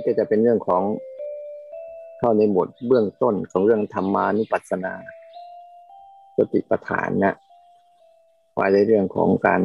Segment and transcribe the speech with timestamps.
[0.00, 0.82] นี้ก็จะเป็นเรื่องของ
[2.18, 4.94] เข้าในหมวดเบื้องต้นของเรื่องธรรมานุปัสสนา
[6.36, 7.34] สติปัฏฐานนะ
[8.56, 9.62] ว่าในเรื่องของการ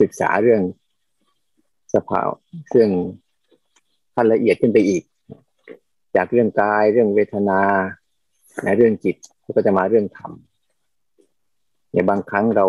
[0.00, 0.62] ศึกษาเรื่อง
[1.94, 2.36] สภาวะ
[2.70, 2.90] เรื่อง
[4.14, 5.02] ขั้นละเอียดขึ้นไปอีก
[6.16, 7.60] จากเรื่องกายเรื่องเวทนา
[8.64, 9.16] ในเรื่องจิต
[9.56, 10.32] ก็จะมาเรื่องธรรม
[11.92, 12.66] ในบางครั้งเรา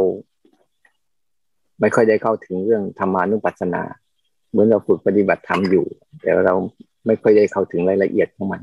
[1.79, 3.83] ไม่ค่อยได้เข้าถึงเรื่องธรรมานุปัสสนา
[4.53, 5.85] เหมือนเราฝึกปฏิบัติธรรมอยู่
[6.21, 6.55] แต่เรา
[7.05, 8.61] ไม่ค่อยได้เข้าถึงรายละเอียดของมัน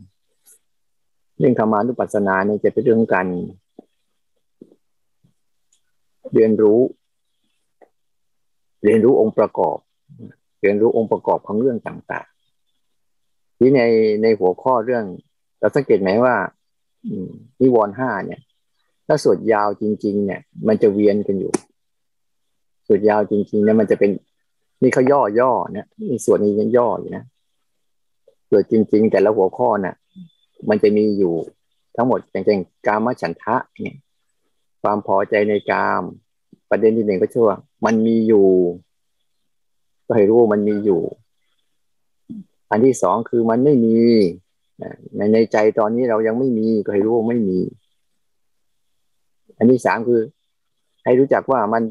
[1.38, 3.26] เรื่องธรรมานุปัสสนาเนี่ยจะเป็นเรื่องการ
[6.34, 6.80] เรียนรู้
[8.84, 9.78] เรียนรู้องค์ประกอบ
[10.60, 13.80] เรียนรู้องค์ประกอบของเรื่องต่างๆ ที่ใน
[14.22, 15.04] ในหัวข้อเรื่อง
[15.60, 16.34] เราสังเกตไหมว่า
[17.60, 18.40] นิวรณ์ห้าเนี่ย
[19.06, 21.52] ถ้าสวดยาวจริง ๆ เนี่ย มันจะเวียนกันอยู่
[22.86, 24.10] สวดยาวจริงๆเนี่ยมันจะเป็น
[24.82, 27.24] นี่เขาย่อย่อเนี่ยนี่วดนี้ยังย่ออยู่นะ
[28.48, 29.96] สวดจริง ๆ แต่ละหัวข้อน่ะ
[30.68, 31.34] มันจะมีอยู่
[31.96, 33.98] ทั้งหมดอย่างเช่นกามฉันทะเนี่ย
[34.82, 36.02] ความพอใจในกาม
[36.70, 38.48] ประเด็นที่หนึ่งก็ชื่อว่ามันมีอยู่
[40.06, 41.00] ก็ให้รู้มันมีอยู่
[42.70, 43.98] อันที่สองคือมันไม่มี
[45.16, 47.58] ในในใจตอนนี้เรายังไม่มีก็ให้รู้ว่าไม่มี
[49.56, 50.20] อันที่สามคือ
[51.04, 51.82] ให้รู้จักว่ามัน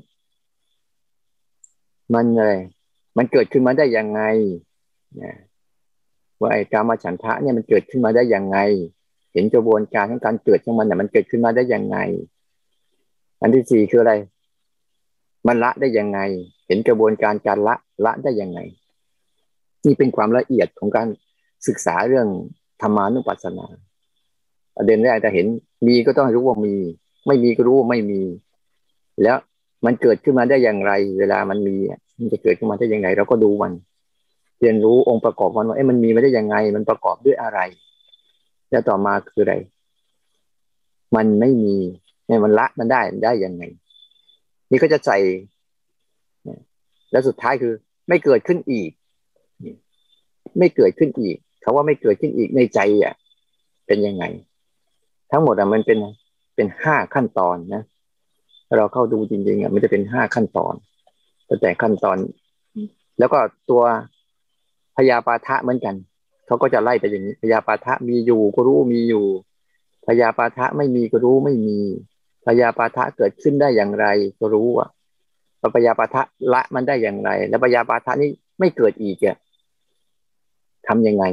[2.13, 2.53] มันอะไร
[3.19, 4.21] มันเกิดขึ้นมาได้ยังไง
[6.39, 8.57] ว่าไอ้การมาฉันทะเนี่ยมันเกิดขึ้นมาได้ยังไง
[9.33, 11.97] เห็นกระบวนการของการเกิดของมันเนี่ยมันเกิดขึ้นมาได้ยังไง
[13.41, 14.13] อันที่สี่คืออะไร
[15.47, 16.19] มันละได้ยังไง
[16.67, 18.59] เห็นกระบวนการการละละได้ยังไง
[19.85, 21.07] นี่เป็นความละเอียดของการ
[21.67, 22.27] ศึกษาเรื่อง
[22.81, 23.67] ธรรมานุปัสสนา
[24.75, 25.47] ประเด็นแรกจะเห็น
[25.87, 26.75] มีก็ต้องรู้ว่ามี
[27.27, 28.21] ไม่มีก็รู้ว่าไม่มี
[29.23, 29.37] แล้ว
[29.85, 31.77] มันเกิดขึ้นมาได้อย่างไร เวลามันมี
[32.19, 33.73] มันจะเกิดขึ้นมาได้ยังไงเราก็ดูมัน
[34.59, 37.59] เรียนรู้องค์ประกอบมันว่าเอ๊ะมันมีมาได้ยังไง มันประกอบด้วยอะไร
[38.69, 39.55] แล้วต่อมาคืออะไร
[41.15, 41.75] มันไม่มี
[42.27, 43.63] เนี่ยมันละมันได้ได้ยังไง
[44.71, 45.17] นี่ก็จะใส่
[47.11, 47.73] แล้วสุดท้ายคือ
[48.07, 48.91] ไม่เกิดขึ้นอีก
[50.59, 53.13] ไม่เกิดขึ้นอีกคาว่าไม่เกิดขึ้นอีกในใจอะ
[53.87, 54.23] เป็นยังไง
[55.31, 55.99] ทั้งหมดอะมันเป็น
[56.55, 57.83] เป็นห้าขั้นตอนนะ
[58.77, 60.73] เราเข้าดูจริงๆอะมันจะเป็นห้าขั้นตอน
[61.49, 62.17] ตั้งแต่ขั้นตอน
[63.19, 63.39] แล้วก็
[63.69, 63.83] ตัว
[64.97, 65.95] พยาปาทะเหมือนกัน
[66.47, 69.25] เขาก็จะไล่ไปอย่างนี้พยาปาทะมีอยู่ก็รู้มีอยู่
[70.07, 71.79] พยาปาทะไม่มีก็รู้ไม่มี
[72.45, 74.05] พยาปาทะเกิดขึ้นได้อย่างไร
[74.39, 74.89] ก็รู้อะ
[75.75, 76.21] พยาปาทะ
[76.53, 78.29] ละมันได้อย่างไร แล้วพยาปาทะนี้
[78.59, 79.37] ไม่เกิดอีกอะ
[80.87, 81.25] ทำยังไง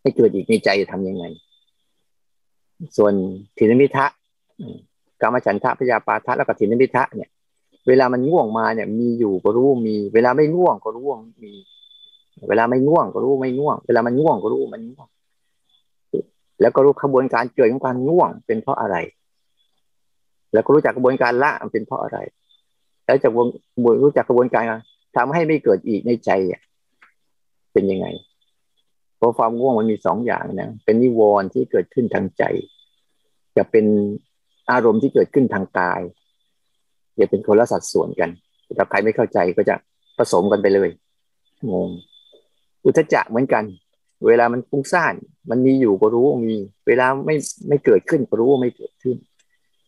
[0.00, 1.24] ให้เกิดอีกในใจทํำยังไง
[2.96, 3.12] ส่วน
[3.56, 4.06] ถินมิทะ
[5.20, 7.30] กรรมฉันทะพยาปาทะแล้วก็ถินมิทะเนี่ย
[7.88, 11.52] เวลามันง่วงมาเนี่ย มีอยู่ก็รู้มี เวลาไม่ง่วงก็รู้ว่ามี
[12.48, 15.08] เวลาไม่ง่วงก็รู้ไม่ง่วง เวลามันง่วงก็รู้มันง่วง
[16.60, 18.96] แล้วก็รู้ขบวนการเกิดของการง่วงเป็นเพราะอะไร
[20.52, 22.18] แล้วก็รู้จักกระบวนการละเป็นเพราะอะไร
[23.06, 23.28] แล้วจะ
[24.02, 24.62] รู้จักกระบวนการ
[25.16, 26.30] ทำให้ไม่เกิดอีกในใจ
[27.72, 28.06] เป็นยังไง
[29.16, 32.42] เพราะความง่วงมันมีสองอย่างนะ เป็นนิวรณ์ที่เกิดขึ้นทางใจ
[33.56, 33.86] จะเป็น
[34.70, 36.00] อารมณ์ที่เกิดขึ้นทางกาย
[37.20, 38.30] จะเป็นคนละสัดส่วนกัน
[38.78, 39.74] ถ้าใครไม่เข้าใจก็จะ
[40.18, 40.90] ผสมกันไปเลย
[41.70, 41.88] งง
[42.84, 43.64] อุทจักเหมือนกัน
[44.26, 45.14] เวลามันฟุ้งซ่าน
[45.50, 46.54] มันมีอยู่ก็รู้ว่ามี
[46.86, 47.36] เวลาไม่
[47.68, 49.16] ไม่เกิดขึ้นก็รู้ว่าไม่เกิดขึ้น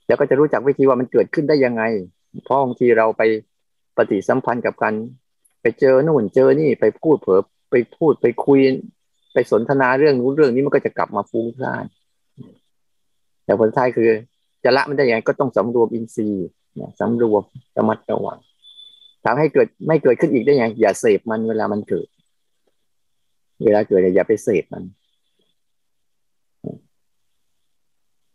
[0.07, 1.83] แล้วก็จะรู้จักวิธีว่ามันเกิดขึ้นได้ยังไง
[2.45, 3.23] เพราะบางทีเราไป
[3.97, 4.95] ปฏิสัมพันธ์กับกัน
[5.63, 7.41] ไปเจอนู่นเจอนี่ไปพูดเผลอ
[7.71, 8.61] ไปพูดไปคุย
[9.33, 11.85] ไปสนทนาเรื่องนู้นเรื่องนี้มันก็จะกลับมาฟุ้งซ่าน
[13.45, 14.11] แต่ผลท้ายคือ
[14.65, 16.49] จะละมันได้ยังไงก็ต้องสำรวมอินทรีย์
[17.01, 17.43] สำรวม
[17.77, 18.39] ระมัดระวัง
[19.25, 22.09] ทำให้เกิดไม่เกิดขึ้นอีกได้ยังไงอย่าเสพมันเวลามันเกิด
[23.65, 24.85] เวลาเกิดอย่าไปเสพมัน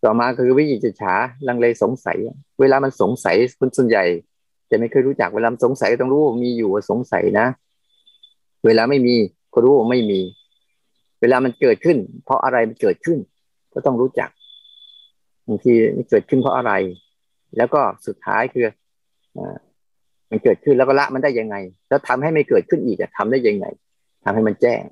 [0.03, 1.13] ต่อมาคือวิจิตฉา
[1.47, 2.17] ลังเลสงสัย
[2.59, 4.03] เวลามันสงสัยคนส่วนใหญ่
[4.69, 7.47] จะไม่เคยรู้จักเวลาสงสัยต้องรู้ว่ามีอยู่สงสัยนะ
[8.65, 9.15] เวลาไม่มี
[9.53, 10.19] ก็รู้ว่าไม่มี
[11.21, 13.17] เวลามันเกิดขึ้น เพราะอะไรมันเกิดขึ้น
[13.73, 14.29] ก็ต้องรู้จัก
[15.47, 16.71] บางทีมันเกิดขึ้นเพราะอะไร
[17.57, 18.67] แล้วก็สุดท้ายคือ
[20.29, 21.55] มันเกิดขึ้นแล้วก็ละมันได้ยังไง
[21.89, 23.65] แล้วทำให้ไม่เกิดขึ้นอีกจะทำได้ยังไง
[24.23, 24.83] ทำให้มันแจ้ง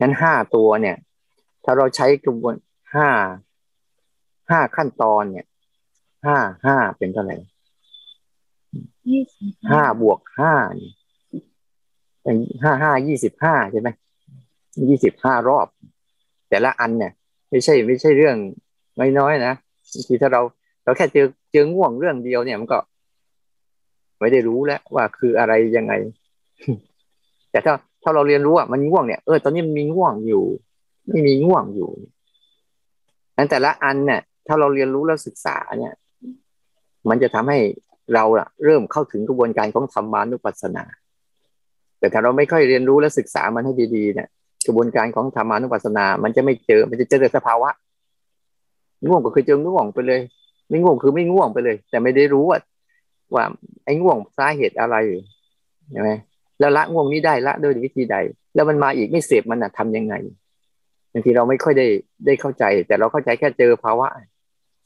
[0.00, 0.96] งั้นห้าตัวเนี่ย
[1.64, 2.54] ถ้าเราใช้กระบวน
[2.94, 3.08] ห้า
[4.50, 5.46] ห้าขั้นตอนเนี่ย
[6.26, 6.36] ห้า
[6.66, 7.36] ห้าเป็นเท่าไหร่
[9.70, 10.54] ห้าบวกห้า
[12.62, 13.88] ห้าห้ายี่สิบห้าใช่ไหม
[14.90, 15.66] ยี่สิบห้ารอบ
[16.48, 17.12] แต่ละอันเนี่ย
[17.50, 18.36] ไม่ใช่ไม่ใช่เรื่อง
[19.18, 19.54] น้อยๆนะ
[19.94, 20.42] บางทีถ้าเรา
[20.84, 22.78] เราแค่เจอเจอง่วงเรื่องเดียวเนี่ยมันก็
[24.20, 25.92] ไม่ได้รู้แล้วว่าคืออะไรยังไง
[27.50, 30.44] แต่ถ้าถ้าเราเรียนรู้ว่ามันง่วงเนี่ยเออตอนนี้มันมีง่วงอยู่
[31.08, 31.90] ไม่มีง่วงอยู่
[33.36, 35.94] นั้นแต่ละอันเนี่ยถ้าเราเรียนรู้แล้วศึกษาเนี่ย
[37.08, 37.58] มันจะทำให้
[38.14, 40.84] เราอะเริ่มเข้าถึงกระบวนการของธรรมานุปัสสนา
[41.98, 44.28] แต่ถ้าเราไม่ค่อยเรียนรู้และศึกษามันให้ดีๆเนี่ย
[44.66, 47.70] กระบวนการของธรรมานุปัสสนา มันจะไม่เจอ มันจะเจอแต่สภาวะ
[49.06, 50.20] ง่วงก็คือเจอง่วงไปเลย
[50.68, 52.58] ไม่ง่วงคือไม่ง่วงไปเลย แต่ไม่ได้รู้ว่า
[53.34, 53.44] ว่า
[53.84, 54.96] ไอ้ง่วงสาเหตุอะไร
[55.92, 56.10] ใช่ไหม
[56.58, 58.16] แล้วละง่วงนี้ได้ละด้วยวิธีใด
[58.54, 60.14] แล้วมันมาอีกไม่เสพมันอะทำยังไง
[61.12, 61.86] บางทีเราไม่ค่อยได้
[62.26, 64.08] ได้เข้าใจ แต่เราเข้าใจแค่เจอภาวะ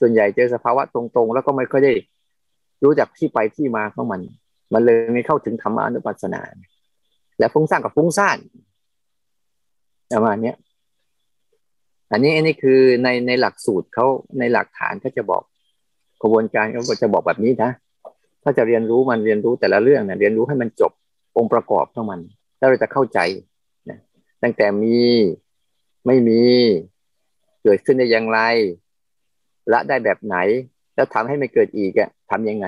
[0.01, 1.93] ส่วนใหญ่เจอสภาวะตรงๆ แล้วก็ไม่ค่อยได้
[2.85, 4.21] รู้จักที่ไปที่มาของมัน
[4.73, 6.41] มันเลยไม่เข้าถึงธรรมะนุปัสสนา
[7.39, 8.39] และฟุ้งซ่านกับฟุ้งซ่าน
[10.13, 10.53] ประมาณนี้
[12.13, 14.07] อันนี้อันนี้คือในในหลักสูตรเขา
[14.39, 15.43] ในหลักฐานเขาจะบอก
[16.23, 17.71] กระบวนการเขาจะบอกแบบนี้นะ
[18.43, 20.93] ถ้าจะเรียนรู้มันเรียนรู้แต่ละเรื่องเนี่ยเรียนรู้ให้มันจบ
[21.37, 22.21] องค์ประกอบของมัน
[22.59, 23.19] แล้วเราจะเข้าใจ
[23.91, 23.99] นะ
[24.43, 24.99] ตั้งแต่มี
[26.07, 26.43] ไม่มี
[27.63, 28.41] เกิดขึ้นได้อย่างไร
[29.73, 30.37] ละได้แบบไหน
[30.95, 32.67] แล้วทำให้ไม่เกิดอีกอะทำยังไง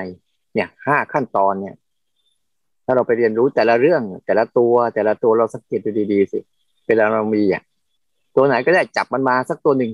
[0.53, 1.75] เนี่ยห้าขั้นตอนเนี่ย
[2.85, 6.39] ถ้าเราไปเรียนรู้แต่ละเรื่อง แต่ละตัวแต่ละตัวเราสังเกตดูดีๆสิ
[6.87, 7.63] เวลาเรามีอะ
[8.35, 9.91] ตัวไหนก็ได้จับมันมาสักตัวหนึ่ง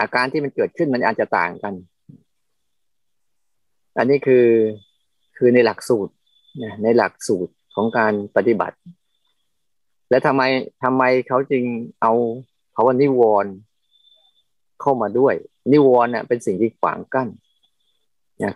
[0.00, 1.74] อาการที่มันเกิดขึ้นมันอาจจะต่างกัน
[3.98, 4.46] อันนี้คือ
[5.36, 6.12] คือในหลักสูตร
[6.82, 8.76] ในหลักสูตรของการปฏิบัติ
[10.10, 10.42] และทำไม
[10.82, 11.64] ทำไมเขาจึง
[12.00, 12.12] เอา
[12.72, 13.52] เขาว่านิวรณ์
[14.80, 15.34] เข้ามาด้วย
[15.72, 17.28] นิวรณ์เนี่ยเป็นสิ่งที่ขวางกั้น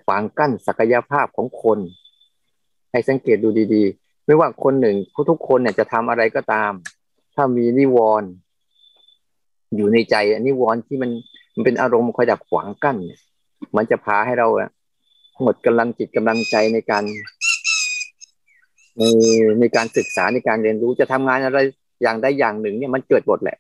[0.06, 1.78] ขวางกั้นศักยภาพของคน
[2.92, 4.96] ให้สังเกตดูดี ๆ ไม่ว่าคนหนึ่ง
[5.30, 6.72] ทุกคนเนี่ยจะทำอะไรก็ตาม
[7.34, 8.28] ถ้ามีนิวรณ์
[9.76, 11.10] อยู่ในใจนิวรณ์ที่มัน
[11.54, 13.20] มันเป็นอารมณ์คอยดับขวางกั้นเนี่ย
[13.76, 14.48] มันจะพาให้เรา
[15.42, 17.04] หมดกำลังจิตกำลังใจในการ
[18.98, 19.02] ใน
[19.60, 21.58] ในการศึกษาในการเรียนรู้จะทำงานอะไร
[22.02, 23.58] อย่างใดอย่างหนึ่ง เนี่ยมันเกิดบทแหละ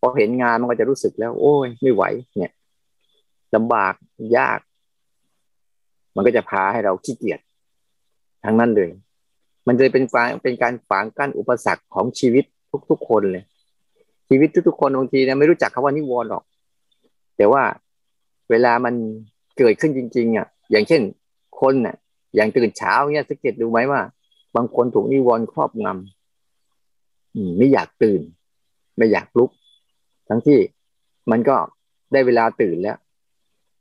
[0.00, 2.04] พอเห็นงานมันก็จะรู้สึกแล้ว โอ้ยไม่ไหว
[2.38, 2.52] เนี่ย
[3.54, 3.94] ลำบาก
[4.36, 4.60] ยาก
[6.16, 7.40] มันก็จะพาให้เราขี้เกียจ
[8.44, 8.90] ทั้งนั้นเลย
[9.66, 12.44] มันจะเป็นการเป็นการฝังกั้นอุปสรรคของชีวิต
[12.90, 13.44] ทุกๆคนเลย
[14.28, 16.44] ชีวิตทุกๆคนบางทีเนี่ยไม่รู้จักคาว่านิวรณ์หรอก
[17.36, 17.62] แต่ว่า
[18.50, 18.94] เวลามัน
[19.58, 21.02] เกิดขึ้นจริง ๆอะอย่างเช่น
[21.60, 21.96] คนเนี่ย
[22.36, 24.00] อย่างตื่นเช้าเนี่ยสังเกตดูไหมว่า
[24.56, 28.20] บางคนถูกนิวรณ์ครอบงำไม่อยากตื่น
[28.96, 29.50] ไม่อยากลุก
[30.28, 30.58] ทั้งที่
[31.30, 31.56] มันก็
[32.12, 32.98] ได้เวลาตื่นแล้ว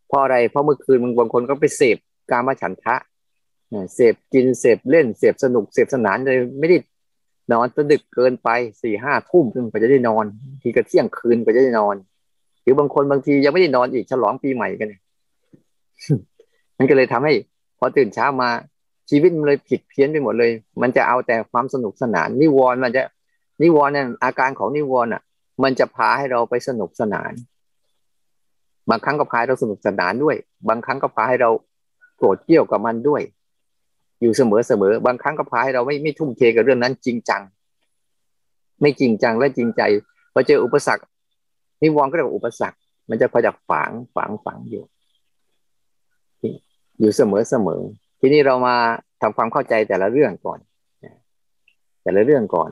[0.08, 1.98] เพราะอะไรเพราะเมื่อคืนบางคนก็ไปเสพ
[2.32, 2.96] การมาฉันทะ
[3.94, 6.78] เสพกินเสพเล่นเสพสนุกเสพสนานเลยไม่ได้
[7.52, 8.50] นอนดึกเกินไป
[8.82, 10.26] สี่ห้าทุ่มถึงไปจะได้นอน
[10.62, 11.96] ทีก็เที่ยงคืนไปจะได้นอน
[12.64, 14.94] หรือบางคนบางทียังไม่ได้นอนอีกฉลองปีใหม่กัน
[16.78, 17.34] มันก็เลยทำให้
[17.78, 18.50] พอตื่นเช้ามา
[19.10, 20.52] ชีวิตมันเลยผิดเพี้ยนไปหมดเลย
[20.82, 23.02] มันจะเอาแต่ความสนุกสนาน นิวรณ์มันจะ
[23.62, 25.22] นิวรณ์นี่ยอาการของนิวรณ์อะ
[25.64, 27.32] มันจะพาให้เราไปสนุกสนาน
[28.90, 30.36] บางครั้งก็พาเราสนุกสนานด้วย
[30.70, 31.50] บางครั้งก็พาให้เรา
[32.18, 33.22] โกรธเกี่ยวกับมันด้วย
[34.22, 37.42] อยู่เสมอเสมอบางครั้งก็พาให้เราไม่ไม่ทุ่มเทกับเรื่องนั้นจริงจัง
[38.82, 39.82] ไม่จริงจังและจริงใจ
[40.34, 41.04] พอเจออุปสรรค
[41.82, 42.78] นิวรณ์ก็เรียกว่าอุปสรรค
[43.10, 44.84] มันจะคอยดักฝังฝังฝังอยู่
[47.00, 47.82] อยู่เสมอเสมอ
[48.20, 48.76] ทีนี้เรามา
[49.22, 50.60] ทำความเข้าใจแต่ละเรื่องก่อน
[52.04, 52.70] แต่ละเรื่องก่อน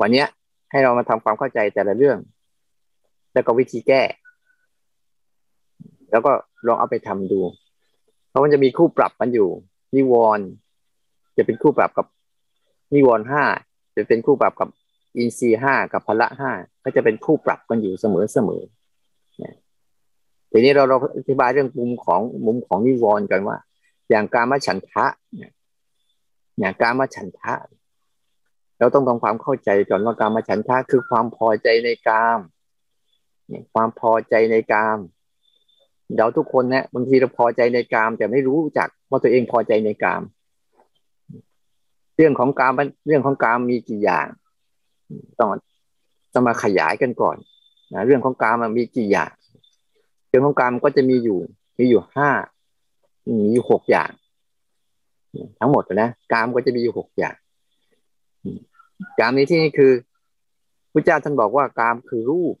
[0.00, 0.24] วันนี้
[0.70, 2.18] ให้เรามาทำความเข้าใจแต่ละเรื่อง
[3.34, 4.02] แล้วก็วิธีแก้
[6.10, 6.32] แล้วก็
[6.66, 7.40] ลองเอาไปทำดู
[8.28, 9.48] เพราะมันจะมีคู่ปรับมันอยู่
[9.96, 10.46] นิวรณ์
[11.36, 12.06] จะเป็นคู่ปรับกับ
[12.94, 13.44] นิวรณ์ห้า
[13.96, 14.68] จะเป็นคู่ปรับกับ
[15.16, 16.50] อินทรีห้ากับพละห้า
[16.84, 18.62] ก็จะเป็นคู่ปรับกันอยู่เสมอเสมอ
[20.50, 23.56] ทีนี้เราเราอธิบายเรื่องมุมของมุมของนิวรณ์กันว่า
[24.10, 25.52] อย่างการมาฉันทะเนี่ย
[26.58, 27.54] อย่างการมาฉันทะ
[28.78, 32.40] เราต้องทำความเข้าใจก่อนว่าการมาฉันทะคือความพอใจในกาม
[33.74, 34.98] ความพอใจในกาม
[36.14, 40.22] เดี๋ยวทุกคนเนี่ยบางทีเราพอใจในกาม แต่ไม่รู้จักว่าตัวเองพอใจในกาม
[42.16, 42.72] เรื่องของกาม
[43.06, 44.26] เรื่องของกามมีกี่อย่าง
[45.38, 45.48] ต้อง
[46.32, 47.36] ต้องมาขยายกันก่อน
[47.94, 49.30] นะเรื่องของกามมันมีกี่อย่าง
[50.28, 51.38] เรื่องของกรรมก็จะมีอยู่
[51.78, 52.30] มีอยู่ห้า
[53.26, 54.10] มีอยู่หกอย่าง
[55.60, 57.34] ทั้งหมดนะกรรมก็จะมีอยู่หกอย่าง
[59.20, 59.92] กรรมนี้ที่นี่คือ
[60.92, 62.54] พระเจ้าท่านบอกว่ากรรมคือรูป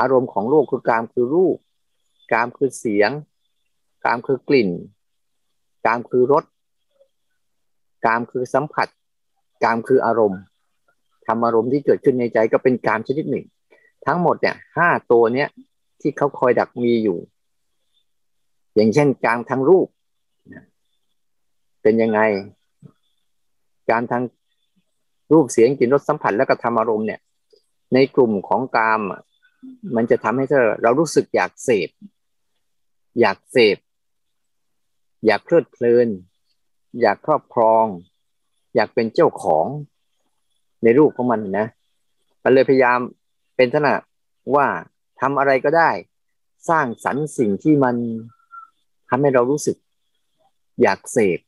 [0.00, 1.56] อารมณ์ของโลกคือกรรมคือรูป
[2.32, 3.10] กรรมคือเสียง
[4.04, 4.70] กรรมคือกลิ่น
[5.86, 6.44] กรรมคือรส
[8.06, 8.88] กรรมคือสัมผัส
[9.64, 10.40] กรรมคืออารมณ์
[11.26, 13.44] ทำอารมณ์ที่เกิดขึ้นในใจก็เป็นกรรมชนิดหนึ่ง
[14.06, 15.48] ทั้งหมดเนี่ยห้าตัวเนี้ย
[16.00, 17.18] ที่เขาคอยดักมีอยู่
[18.74, 19.86] อย่างเช่นกลางทางรูป
[21.82, 22.20] เป็นยังไง
[23.90, 24.22] การทาง
[25.32, 27.20] รูปเสียงกลิ่นรสสัมผัสแล้วก็ทำอารมณ์เนี่ย
[27.94, 29.00] ในกลุ่มของกาม
[29.96, 31.90] มันจะทำให้เธอเรารู้สึกอยากเสพ
[33.20, 33.78] อยากเสพ
[35.26, 36.08] อยากเพลิดเพลิน
[37.00, 37.84] อยากครอบครอง
[38.74, 39.66] อยากเป็นเจ้าของ
[40.82, 41.66] ในรูปของมันนะ
[42.42, 42.98] มันเลยพยายาม
[43.56, 43.94] เป็นทนะ
[44.54, 44.66] ว่า
[45.20, 45.90] ทำอะไรก็ได้
[46.68, 47.96] สร้างสรรค์สิ่งที่มัน
[49.08, 49.76] ทำให้เรารู้สึก
[50.82, 51.40] อยากเสพ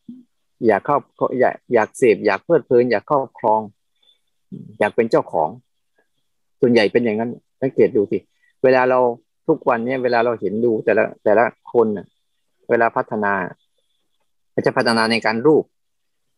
[0.66, 1.02] อยากครอบ
[1.40, 3.60] อยากอยากเสพ อยากเพลิดเพลิน อยากครอบครอง
[4.78, 5.48] อยากเป็นเจ้าของ
[6.60, 8.18] ส่วนใหญ่เป็นอย่างนั้น สังเกตดูสิ
[8.64, 8.98] เวลาเรา
[9.48, 11.86] ทุกวันนี้เวลาเราเห็นดูแต่ละแต่ละคน
[12.70, 13.32] เวลาพัฒนา
[14.50, 15.64] เขาจะพัฒนาในการรูป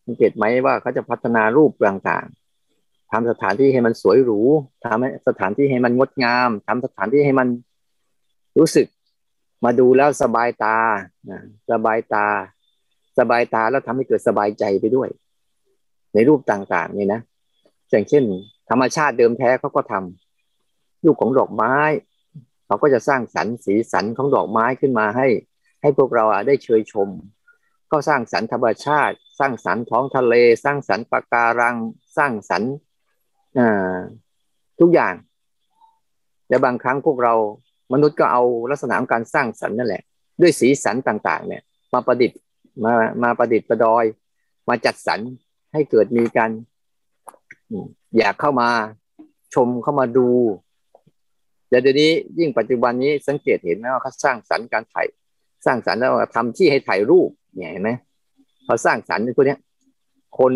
[0.05, 4.39] สังเกตไหมว่าเขาจะพัฒนารูปต่างๆทำสถานที่ให้มันสวยหรู
[4.85, 7.47] ทำสถานที่ให้มันงดงามทำสถานที่ให้มัน
[8.57, 8.87] รู้สึก
[9.65, 10.77] มาดูแล้วสบายตา
[11.71, 12.27] สบายตา
[13.19, 15.09] สบายตาแล้วทำให้เกิดสบายใจไปด้วย
[16.13, 17.21] ในรูปต่างๆนี่นะ
[17.89, 18.23] อย่างเช่น
[18.69, 20.28] ธรรมชาติเดิมแท้เขาก็ทำ
[21.05, 21.75] รูปของดอกไม้
[22.65, 25.27] เขาก็จะสร้างสรรค์สีสันของดอกไม้ขึ้นมาให้
[25.81, 27.09] ให้พวกเราได้เชยชม
[27.91, 31.75] ก็สร้างสรรค์ธรรมชาติ สร้างสรรค์ท้องทะเล สร้างสรรค์ปะการัง
[32.17, 32.71] สร้างสรรค์
[34.79, 35.13] ทุกอย่าง
[36.49, 37.33] และบางครั้งพวกเรา
[37.93, 40.03] มนุษย์ก็เอาลักษณะของการสร้างสรรค์นั่นแหละ
[40.41, 41.61] ด้วยสีสันต่างๆ เนี่ย
[41.93, 42.39] มาประดิษฐ์
[42.83, 44.05] มามาประดิษฐ์ประดอย
[44.69, 45.19] มาจัดสรร
[45.73, 46.51] ให้เกิดมีการ
[48.17, 48.69] อยากเข้ามา
[49.53, 50.27] ชมเข้ามาดู
[51.69, 55.07] เดี๋ยวนี้ยิ่งปัจจุบันนี้สังเกตเห็นไหมว่าเขาสร้างสรรค์การถ่าย
[55.65, 57.91] สร้างสรรค์แล้วทำที่ให้ถ่ายรูปเนี่ยเห็นไหม
[58.65, 59.57] เขาสร้างสรรค์พวกนี้
[60.37, 60.51] คน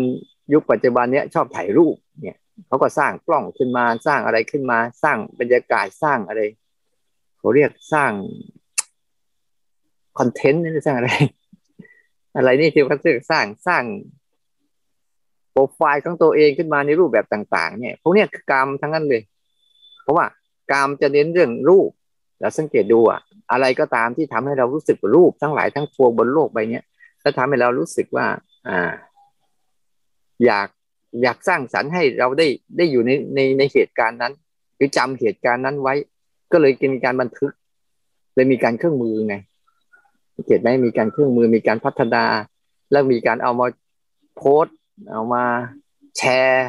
[0.52, 6.40] ยุคปัจจุบันเนี้ยชอบถ่ายรูปเนี่ยเขาก็สร้างกล้องขึ้นมาสร้างอะไรขึ้นมา สร้างบรรยากาศสร้างอะไร
[7.38, 8.12] เขาเรียกสร้าง
[10.18, 11.10] คอนเทนต์นี่สร้างอะไร
[12.36, 13.84] อะไรนี่ที่เขาเรียกสร้างสร้าง
[15.50, 19.22] โปรไฟล์ของตัวเองขึ้นมาในรูปแบบต่าง ๆ เนี่ยพวกนี้คือกรรมทั้งนั้นเลย
[20.02, 20.26] เพราะว่า
[20.70, 21.90] กามจะเน้นเรื่องรูป
[22.40, 23.20] แล้วสังเกตดูอะ
[23.52, 26.80] อะไรก็ตามที่ทำให้เรารู้สึกรูปทั้งหลายทั้งปวงบนโลกใบนี้
[27.20, 28.26] แล้วทำให้เรารู้สึกว่า
[28.68, 28.92] อ่า
[30.44, 30.68] อยาก
[31.22, 34.32] อยากสร้างสรรค์ให้เราได้ได้อยู่ในในในเหตุการณ์นั้น
[34.76, 35.94] หรือจำเหตุการณ์นั้นไว้
[36.52, 37.52] ก็เลยกินการบันทึก
[38.34, 39.36] เลยมีการเครื่องมือไง
[40.46, 42.24] เห็นไหมมีการเครื่องมือมีการพัฒนา
[42.90, 43.66] แล้วมีการเอามา
[44.36, 44.64] โพส
[45.12, 45.44] เอามา
[46.18, 46.68] แชร์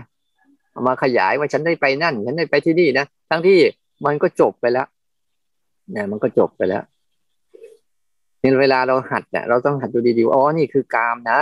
[0.71, 3.59] เอามาขยายว่าฉันได้ไปนั่น ฉันได้ไปที่นี่นะทั้งที่
[4.05, 4.88] มันก็จบไปแล้ว
[5.91, 6.83] เนี่ยมันก็จบไปแล้ว
[8.39, 11.39] ในเวลาเราหัดเนี่ยเราต้องหัดดูดีๆอ๋อนี่คือกามนะ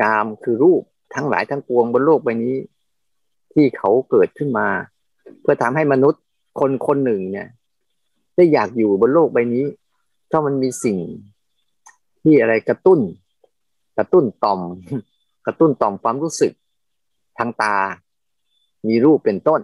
[0.00, 0.82] กามคือรูป
[1.14, 2.56] ทั้งหลายทั้งปวงบนโลกใบนี้
[3.52, 4.68] ที่เขาเกิดขึ้นมา
[5.40, 6.22] เพื่อทำให้มนุษย์
[6.60, 7.48] คนคนหนึ่งเนี่ย
[8.36, 9.64] ได้อยากอยู่บนโลกใบนี้
[10.30, 10.98] ถ้ามันมีสิ่ง
[12.22, 13.00] ที่อะไรกระตุ้น
[13.98, 14.60] กระตุ้นต่อม
[15.46, 16.52] กระตุ้นต่อมความรู้สึก
[17.38, 17.76] ทางตา
[18.88, 19.60] มีรูปเป็นต้น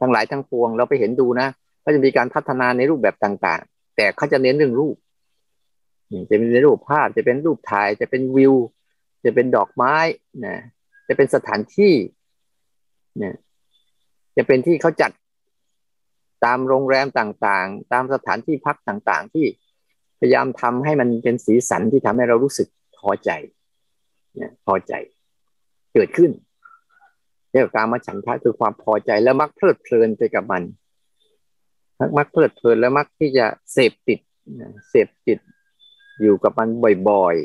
[0.00, 1.48] ทั้งหลายทั้งปวงเราไปเห็นดูนะ
[1.84, 4.96] ก็จะมีการพัฒนาในรูปแบบต่างๆ แต่เขาจะเน้นเรื่องรูป
[6.30, 8.54] จะเป็นรูปภาพจะเป็นรูปถ่ายจะเป็นวิว
[9.24, 9.96] จะเป็นดอกไม้
[10.46, 10.56] นะ
[11.08, 11.94] จะเป็นสถานที่
[13.18, 13.34] เนี่ย
[14.36, 15.10] จะเป็นที่เขาจัด
[16.44, 19.46] ตามโรงแรมต่างๆ ตามสถานที่พักต่างๆ ที่
[20.20, 23.30] พยายามทำให้มันเป็นสีสันที่ทำให้เรารู้สึกพอใจ
[24.38, 24.92] นี่ยพอใจ
[25.94, 26.30] เกิดขึ้น
[27.52, 30.62] เรียกการมาฉันทะคือความพอใจแล้วมักเพลิดเพลินไปกับมัน
[32.16, 34.18] มักเพลิดเพลินแล้วมักที่จะเสพติด
[34.90, 35.38] เสพติด
[36.20, 36.68] อยู่กับมัน
[37.08, 37.36] บ่อย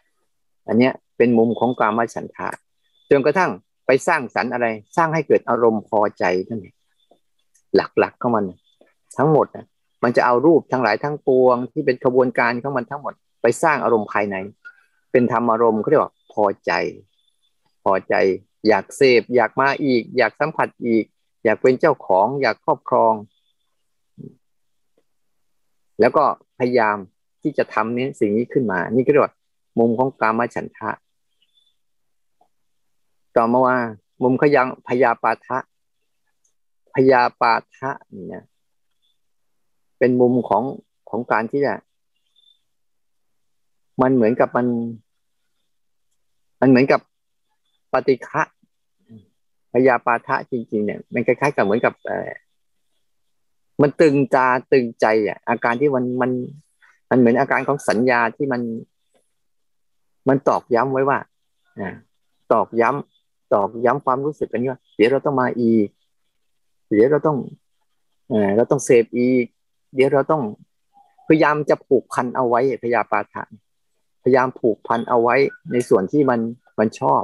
[0.00, 2.48] ๆ อันเนี้ยเป็นมุมของการมาฉันทะ
[3.10, 3.50] จนกระทั่ง
[3.86, 6.74] ไปสร้างสรรค์อะไร สร้างให้เกิดอารมณ์พอใจนั่นเอง
[7.76, 8.44] หลักๆของมัน
[9.18, 9.66] ทั้งหมดนะ
[10.02, 14.36] มันจะเอารูปทั้งหลายทั้งปวง ที่เป็นกระบวนการของมันทั้งหมด ไปสร้างอารมณ์ภายใน
[15.12, 16.72] เป็นธรรมอารมณ์เขาเรียกว่าพอใจ
[17.84, 18.14] พอใจ
[18.66, 21.04] อยากเสพอยากมาอีก อยากสัมผัสอีก
[21.44, 23.14] อยากเป็นเจ้าของ อยากครอบครอง
[26.00, 26.24] แล้วก็
[26.58, 26.96] พยายาม
[27.42, 29.34] ที่จะทำนี้สิ่งนี้ขึ้นมา นี่ก็เรียกว่า
[29.78, 30.90] มุมของกามฉันทะ
[33.36, 33.78] ต่อมาว่า
[34.22, 35.58] มุมขยังพยาปาทะ
[36.94, 38.44] พยาปาทะเนี่นะ
[39.98, 40.62] เป็นมุมของ
[41.10, 41.74] ของการที่จะ
[44.02, 44.66] มันเหมือนกับมัน
[46.60, 47.00] มันเหมือนกับ
[47.92, 48.42] ปฏิฆะ
[49.72, 52.30] พยาปาทะจริง ๆ เนี่ย มันคล้ายๆกับเหมือนกับเออ
[53.82, 56.30] มันตึงจาตึงใจอะ อาการที่มันมัน
[57.10, 58.62] มันเหมือนอาการของสัญญาที่มัน
[60.28, 61.18] มันตอกย้ำไว้ว่า
[61.78, 61.80] อ
[62.52, 65.88] ตอกย้ำตอกย้ำความรู้สึกกันนี้ว่าเดี๋ยวเราต้องมาอีก
[66.94, 67.38] เดี๋ยวเราต้อง
[68.28, 69.44] เออเราต้องเสพอีก
[69.94, 70.42] เดี๋ยวเราต้อง
[71.28, 73.42] พยายามจะผูกพันเอาไว้พยาปาทะ
[74.22, 75.36] พยายามผูกพันเอาไว้
[75.72, 76.40] ในส่วนที่มัน
[76.78, 77.22] มันชอบ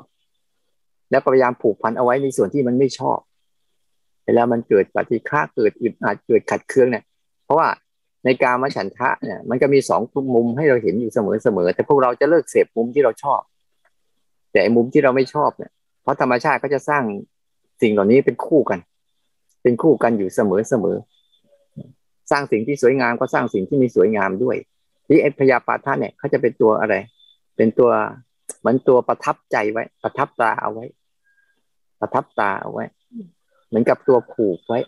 [1.11, 3.19] แล้วพยายามผูกพันเอาไว้ในส่วนที่มันไม่ชอบ
[4.27, 7.05] เวลามันเกิดปฏิฆาเกิดอึดอัดเกิดขัดเคืองเนี่ย
[7.45, 7.69] เพราะว่า
[8.25, 10.03] ในการมาฉันทะเนี่ยมันก็มีสอง
[10.35, 13.41] มุมให้เราเห็นอยู่เสมอเสมอแต่พวกเราจะเลิกเสพมุมที่เราชอบ
[14.53, 15.71] แต่มุมที่เราไม่ชอบเนี่ย
[16.03, 17.03] เพราะธรรมชาติก็จะสร้าง
[17.83, 18.79] สิ่งเหล่านี้เป็นคู่กัน
[19.63, 20.97] เป็นคู่กันอยู่เสมอเสมอ
[22.31, 24.57] สร้างสิ่งที่สวยงามก็สร้างสิ่งที่มีสวยงามด้วย
[25.09, 26.95] ที่เอพยาปาทานเนี่ยเขาจะเป็นตัวอะไร
[27.57, 27.91] เป็นตัว
[28.59, 30.87] เหมือนตัวประทับใจไว้ ประทับตาเอาไว้
[32.01, 32.85] ประทับตาเอาไว้
[33.69, 34.79] เหมือนกับตัวผูกไว้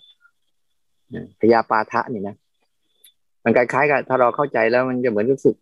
[1.41, 2.37] พยาปาทะนี่นะ
[3.45, 5.55] มันคล้ายๆกับถ้าเราเข้าใจแล้วมันจะเหมือนรู้สึก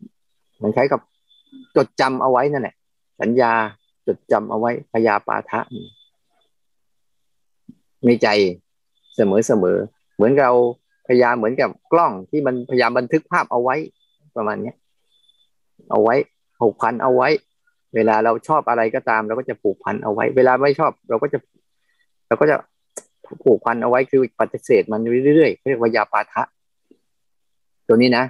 [0.62, 1.00] มันคล้ายกับ
[1.76, 2.74] จดจำเอาไว้นั่นแหละ
[3.20, 3.52] สัญญา
[4.06, 5.60] จดจำเอาไว้พยาปาทะ
[8.04, 8.28] ในใจ
[9.16, 9.76] เสมอเสมอ
[10.14, 10.50] เหมือนเรา
[11.06, 13.76] พยายามเหมือนกับกล้องที่มันพยายามบันทึกภาพเอาไว้
[14.36, 14.76] ประมาณเนี้ย
[15.90, 16.14] เอาไว้
[16.58, 17.28] ผูกพันเอาไว้
[17.94, 21.38] เวลาเราชอบอะไรก็ตาม เราก็จะผูกพันเอาไว้ เวลาไม่ชอบ เราก็จะ
[22.26, 22.56] เราก็จะ
[23.44, 26.42] ผูกพันเอาไว้คือปฏิเสธมันเรื่อยๆเรียกว่ายาปาทะ
[27.88, 28.24] ตัวนี้นะ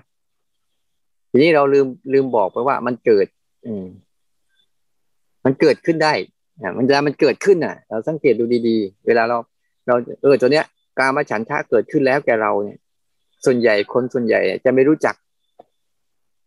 [1.31, 3.27] ทีนี้เราลืมลืมบอกไปว่ามันเกิด
[3.67, 3.85] อืม
[5.45, 6.13] มันเกิดขึ้นได้
[6.61, 9.39] อ่ามันจะมันเกิดขึ้นอะ เราสังเกตดูดีๆ เวลาเรา
[9.87, 10.65] เราเออตัวเนี้ย
[10.99, 12.79] การมาฉันทะเกิดขึ้นแล้วแกเราเนี่ย
[13.45, 15.15] ส่วนใหญ่คนส่วนใหญ่จะไม่รู้จัก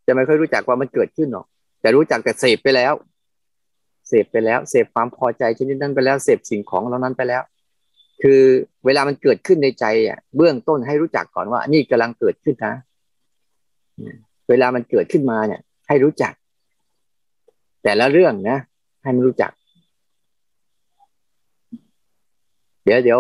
[0.08, 1.48] จะไม่ค่อยรู้จักว่ามันเกิดขึ้นหรอก
[1.88, 2.94] แต่รู้จักแต่เสพไปแล้ว
[4.08, 7.44] เสพไปแล้วเสพความพอใจชนิดนั้นไปแล้วเสพสิ่งของเหล่านั้นไปแล้ว
[8.22, 8.42] คือ
[8.86, 12.74] เวลามันเกิดขึ้นในใจอะเบื้องต้นให้รู้จักก่อนว่า นี่กำลังเกิดขึ้นนะ
[14.50, 16.34] เวลามันเกิดขึ้นมาเนี่ย ให้รู้จัก
[17.84, 18.58] แต่ละเรื่องนะ
[19.04, 19.52] ให้มันรู้จัก
[22.84, 23.20] เดี๋ยวเดี๋ยว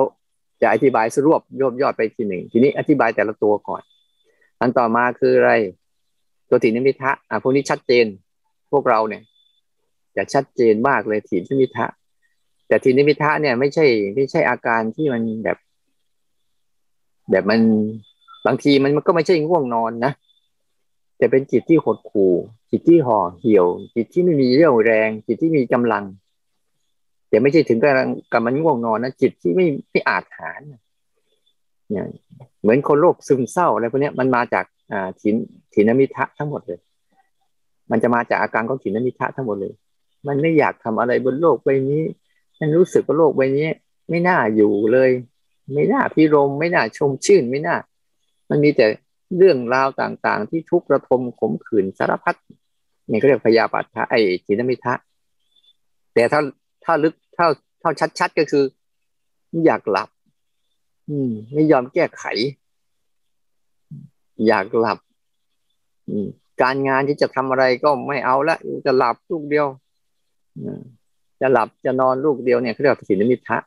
[0.61, 3.81] จะอธิบายสรุปยอยอดไปทีหนึ่งทีนี้อธิบายแต่ละตัวก่อน
[4.59, 5.53] อันต่อมาคืออะไร
[6.49, 8.07] ตัวถีนิมิทะอะพวกนี้ชัดเจน
[8.71, 9.23] พวกเราเนี่ย
[10.17, 11.87] จะชัดเจนมากเลยถีนิมิทะ
[12.67, 15.57] แต่ถีนิมิทะเนี่ยไม่ใช่ไม่ใช่อาการที่มันแบบ
[17.31, 17.59] แบบมัน
[18.45, 20.11] บางทีมันมันก็ไม่ใช่ง่วงนอนนะ
[21.17, 22.33] แต่เป็นจิตที่หดหู่
[22.71, 26.03] จิตที่ห่อเหี่ยว จิตที่ไม่มีเรี่ยวแรง จิตที่มีกำลัง
[27.29, 27.93] แต่ไม่ใช่ถึงกับ
[28.31, 32.05] กับมันง่วงนอนนะจิตที่ไม่ไม่อาจหารเนี่ย
[32.61, 35.35] เหมือนคนโรคซึมเศร้าอะไรพวกนี้มันมาจากอ่าถิน
[35.73, 36.79] ถินมิทะทั้งหมดเลย
[37.91, 39.73] มันจะมาจากอาการของถินมิทะทั้งหมดเลย
[40.27, 42.03] มันไม่อยากทำอะไรบนโลกใบนี้
[42.59, 43.67] มันรู้สึกว่าโลกใบนี้
[44.09, 45.11] ไม่น่าอยู่เลย
[45.73, 47.77] ไม่น่าพิรมไม่น่าชมชื่นไม่น่า
[48.49, 48.85] มันมีแต่
[49.37, 52.35] เรื่องราวต่างๆ ที่ทุกข์ระทมขมขื่นสารพัด
[53.09, 54.93] นี่ก็เรียกพยาบาทะไอ้จินมิทะ
[56.13, 56.41] แต่ถ้า
[56.83, 57.47] ถ้าลึกเท่า
[57.79, 58.63] เท่าชัด ๆ ก็คือ
[59.65, 60.09] อยากหลับ
[61.09, 62.23] อืม ไม่ยอมแก้ไข
[64.47, 64.97] อยากหลับ
[66.09, 66.27] อืม
[66.61, 69.67] การงานที่จะทำอะไรก็ไม่เอาละจะหลับลูกเดียว
[71.41, 73.57] จะหลับจะนอนลูกเดียวเนี่ยเขาเรียกว่าสินมิทะ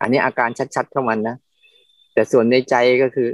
[0.00, 1.36] อันนี้อาการชัดๆข้ามันนะ
[2.14, 3.28] แต่ส่วนในใจก็คือ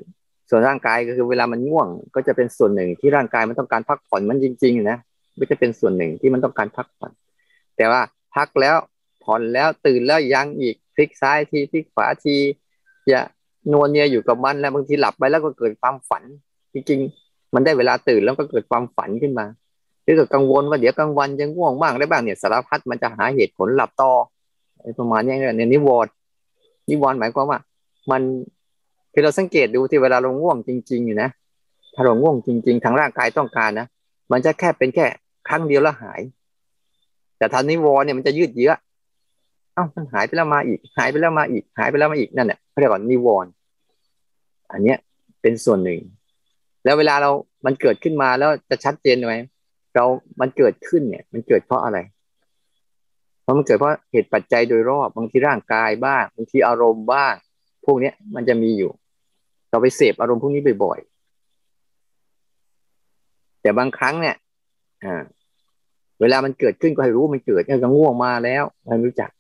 [0.51, 4.99] ส่วนร่างกายก็คือเวลามันง่วง ก็จะเป็นส่วนหนึ่งที่ร่างกายมันต้องการพักผ่อนมันจริงๆนะ
[5.39, 7.13] ก็จะเป็นส่วนหนึ่งที่มันต้องการพักผ่อน
[7.77, 8.01] แต่ว่า
[8.35, 8.77] พักแล้ว
[9.25, 12.37] ผ่อนแล้วตื่นแล้วยังอีกพลิกซ้ายทีพลิกขวาที
[13.11, 13.21] จะ
[13.73, 16.23] นวลเนียอยู่กับมันแล้วบางทีหลับไปแล้วก็เกิดความฝัน
[16.73, 17.01] จริง
[17.57, 19.47] มันได้เวลาตื่นแล้วก็เกิดความฝันขึ้นมา
[20.03, 24.13] หรือเกิดกังวลว่าเดี๋ยวกลางวันจะง่วงบ้างได้บ้างเนี่ยสารพัดมันจะหาเหตุผลหลับต่อ
[24.99, 26.11] ประมาณนี้เนี่ยนิวรณ์
[26.91, 27.59] นิวรณ์หมายความว่า
[28.11, 28.23] มัน
[29.13, 31.29] คือเราสังเกตดูที่เวลาเราง่วงจริง ๆ อยู่นะ
[31.95, 33.87] ถ้าเราง่วงจริง ๆ ทางร่างกายต้องการนะ
[34.33, 35.07] มันจะแค่เป็นแค่
[35.49, 36.21] ครั้งเดียวแล้วหาย
[37.39, 38.73] แต่ทันนิวรเนี่ยมันจะยืดเยื้อ
[39.75, 43.47] เอ้ามันหายไปแล้วมาอีก หายไปแล้วมาอีก หายไปแล้วมาอีกนั่นแหละเขาเรียกว่านิวร
[44.73, 44.99] อันเนี้ย
[45.41, 45.99] เป็นส่วนหนึ่ง
[46.87, 47.31] แล้วเวลาเรา
[47.67, 49.37] มันเกิดขึ้นมาแล้วจะชัดเจนไหม
[49.95, 50.05] เรา
[50.41, 51.99] มันเกิดขึ้นเนี่ย มันเกิดเพราะอะไร
[53.43, 57.35] เพราะมันเกิดเพราะเหตุปัจจัยโดยรอบบางทีร่างกายบ้างบางทีอารมณ์บ้าง
[57.85, 58.91] พวกเนี้ยมันจะมีอยู่
[59.71, 64.37] เราไปเสพอารมณ์พวกนี้บ่อยๆแต่บางครั้งเนี่ย
[65.05, 65.23] อ่า
[66.21, 69.31] เวลามันเกิดขึ้นก็ให้รู้มันเกิดก็ง่วงมาแล้วให้รู้จัก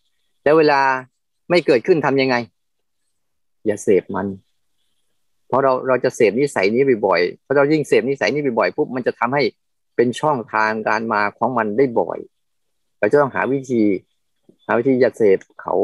[0.45, 0.81] แล้วเวลา
[1.51, 2.37] ไม่เกิดขึ้นทำยังไง
[3.67, 4.27] อย่าเสพมัน
[5.49, 9.43] เพราะเราเราจะเสพนิสัยนี้บ่อยๆเพราะเรายิ่งเสพนิสัยนี้บ่อยๆปุ๊บมันจะทำให้
[9.97, 12.19] เป็นช่องทางการมาของมันได้บ่อย
[12.99, 13.83] เราจะต้องหาวิธี
[14.67, 15.75] หาวิธีอย่าเสพเขา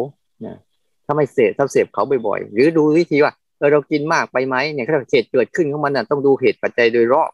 [0.44, 0.56] นะ
[1.04, 3.32] ถ้าไม่เสพถ้าเสพเขาบ่อยๆหรือดูวิธีว่า
[3.64, 7.30] อเรากินมากไปไหมเนี่ยถ้าเหตุเกิดขึ้นของมันนะต้องดูเหตุปัจจัยโดยรอบ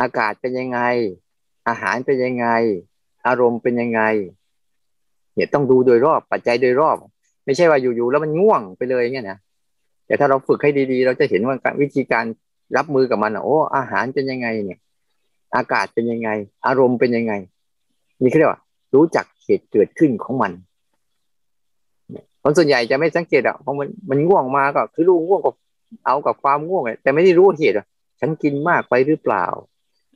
[0.00, 0.80] อากาศเป็นยังไง
[1.68, 2.46] อาหารเป็นยังไง
[3.26, 4.02] อารมณ์เป็นยังไง
[5.34, 6.96] เนี่ยต้องดูโดยรอบปัจจัยโดยรอบ
[7.44, 9.38] ไม่ใช่ว่าอยู่ๆแล้วมันง่วงไปเลยเนี่ยนะ
[10.06, 12.24] แต่ถ้าเราฝึกให้ดีๆ เราจะเห็นว่าวิธีการ
[12.76, 14.78] รับมือกับมันโอ้อาหารเป็นยังไงเนี่ย
[15.56, 16.28] อากาศเป็นยังไง
[16.66, 17.32] อารมณ์เป็นยังไง
[18.20, 18.60] นี่เขาเรียกว่า
[18.94, 20.52] รู้จักเหตุเกิดขึ้นของมัน
[22.42, 25.54] คนส่วนใหญ่จะไม่สังเกตอะเพราะมันมันง่วงมาก็ คือรู้ง่วงกับ
[26.06, 27.86] เอากับความง่วงแต่ไม่ได้รู้เหตุอะ
[28.20, 29.44] ฉันกินมากไปหรือเปล่า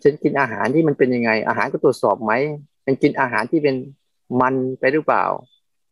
[0.03, 2.33] ฉันกินอาหารที่มันเป็นยังไง อาหารก็ตรวจสอบไหม
[2.87, 3.77] มันกินอาหารที่เป็น
[4.41, 5.25] มันไปหรือเปล่า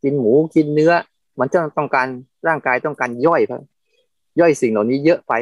[0.02, 0.92] กินหมูกินเนื้อ
[1.40, 2.06] มันจะต้องการ
[2.48, 3.60] ร่างกายต้องการย่อยครับ
[4.40, 5.32] ย่อยสิ่งเหล่านี้เยอะไป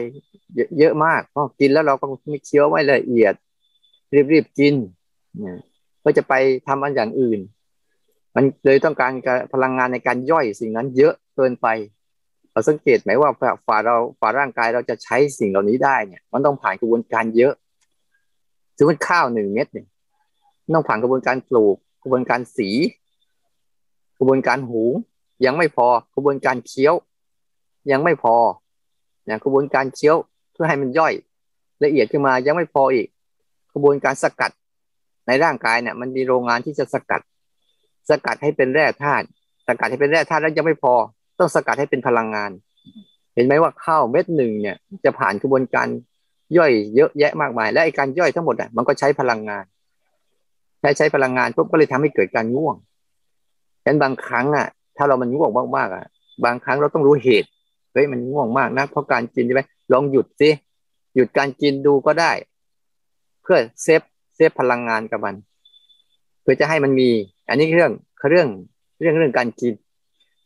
[0.79, 3.35] เยอะมากพอกินแล้วเราก็ไม่เคี้ยวไม่ละเอียด
[4.33, 4.75] รีบๆกิน
[6.05, 6.35] ก็จะไป
[6.69, 7.41] ทำอันอย่างอื่น
[8.35, 9.13] มันเลยต้องการ
[9.53, 11.67] พลังงานในการย่อยสิ่งนั้น เยอะเกินไป
[12.53, 13.31] เราสังเกตไหมว่า
[13.67, 17.55] ฝ่าเราฝ่าร่างกายเราจะใช้สิ่งเหล่านี้ได้เนี่ย มันต้องผ่านกระบวนการเยอะ
[18.77, 19.87] สมมติข้าวหนึ่งเม็ดเนี่ย
[20.75, 22.69] ต้องผ่านกระบวนการปลูกกระบวนการสี
[24.19, 24.83] กระบวนการหู
[25.45, 26.95] ยังไม่พอกระบวนการเคี้ยว
[27.91, 28.37] ยังไม่พอ
[29.29, 30.17] นี่ยกระบวนการเคี้ยว
[30.53, 31.13] เพื่อให้มันย่อย
[31.85, 33.09] ละเอียดขึ้นมายังไม่พออีก
[33.73, 34.51] กระบวนการสกัด
[35.27, 37.21] ในร่างกายเนี่ยมันมีโรงงานที่จะสกัด
[38.11, 39.25] สกัดให้เป็นแร่ธาตุ
[39.67, 40.95] สกัดให้เป็นแร่ธาตุแล้วยังไม่พอ
[41.39, 42.51] ต้องสกัดให้เป็นพลังงาน
[43.35, 45.89] เห็นไหมว่าข้าวเม็ดหนึ่งเนี่ย จะผ่านกระบวนการ
[46.57, 49.65] ย่อยเยอะแยะมากมาย และไอการย่อยทั้งหมดอะมันก็ใช้พลังงาน
[50.81, 52.77] ใช้ใช้พลังงานปุ๊บก็เลยทำให้เกิดการง่วง
[53.83, 56.07] ฉะนั้นบางครั้งอะ ถ้าเรามันง่วงมากๆอะ
[56.45, 57.49] บางครั้งเราต้องรู้เหตุ
[57.93, 60.51] เฮ้ยมันง่วงมากนะเพราะการกินใช่ไหมลองหยุดสิ
[61.15, 62.33] หยุดการกินดูก็ได้
[63.43, 64.03] เพื่อ save
[64.35, 65.35] save พลังงานกับมัน
[66.43, 67.09] เพื่อจะให้มันมี
[67.49, 67.93] อันนี้เรื่อง
[68.31, 68.49] เรื่อง
[69.01, 69.75] เรื่องเรื่องการกิน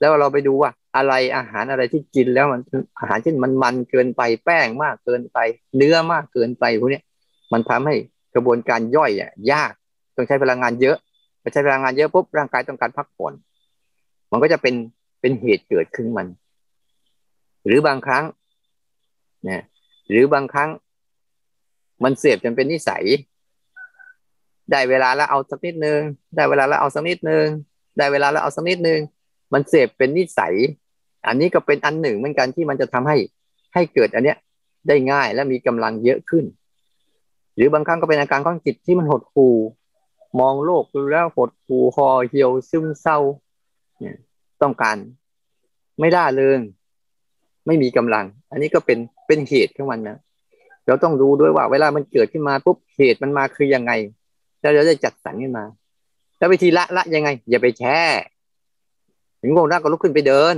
[0.00, 2.60] แล้วเราไปดูว่าอะไรอาหารอะไรที่กินแล้วมัน
[3.00, 5.38] อาหารที่มันมันเกินไปแป้งมากเกินไป
[5.76, 7.02] เนื้อมากเกินไปพวกนี้
[7.52, 7.94] มันทำให้
[8.34, 9.72] กระบวนการย่อยอะยาก
[10.16, 10.96] ต้องใช้พลังงานเยอะ
[11.42, 13.32] พอใช้พลังงานเยอะปุ๊บร่างกายต้องการพักผ่อน
[14.32, 14.74] มันก็จะเป็น
[15.20, 16.26] เป็นเหตุเกิดขึ้นมัน
[17.66, 18.24] หรือบางครั้ง
[19.48, 19.62] นะ
[20.10, 20.70] หรือบางครั้ง
[22.04, 23.04] มันเสพจนเป็นนิสัย
[24.70, 26.00] ได้เวลาแล้วเอาสักนิดนึง
[26.36, 27.44] ได้เวลาแล้วเอาสักนิดนึง
[27.96, 29.00] ได้เวลาแล้วเอาสักนิดนึง
[29.52, 30.54] มันเสพเป็นนิสัย
[31.26, 33.16] อันนี้ก็เป็นอันหนึ่งเหมือนกันที่มันจะทำให้
[33.74, 34.38] ให้เกิดอันเนี้ย
[34.88, 36.44] ได้ง่ายและมีกำลังเยอะขึ้น
[37.56, 39.54] หรือบางครั้งก็เป็นอาการของจิตที่มันหดหู่
[40.40, 43.18] มองโลกดูแล้วหดหู่คอเหี่ยวซึมเศร้า
[44.00, 44.16] เนี่ย
[44.62, 44.96] ต้องการ
[46.00, 46.58] ไม่ได้เลย
[47.66, 50.18] ไม่มีกำลัง อันนี้ก็เป็นเป็นเหตุของมันนะ
[50.86, 53.92] เราต้องรู้ด้วยว่า เวลามันเกิดขึ้นมาปุ๊บเหตุมันมาคือยังไง
[54.60, 55.64] แล้วเราจะจัดสรรขึ้นมา
[56.38, 58.00] แล้ววิธีละละยังไง อย่าไปแช่
[59.40, 60.56] ถึงงงนั่งก็ลุกขึ้นไปเดิน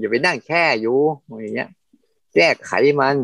[0.00, 0.98] อย่าไปนั่งแช่อยู่
[1.42, 1.70] อย่างเงี้ย
[2.34, 3.16] แก้ไขมัน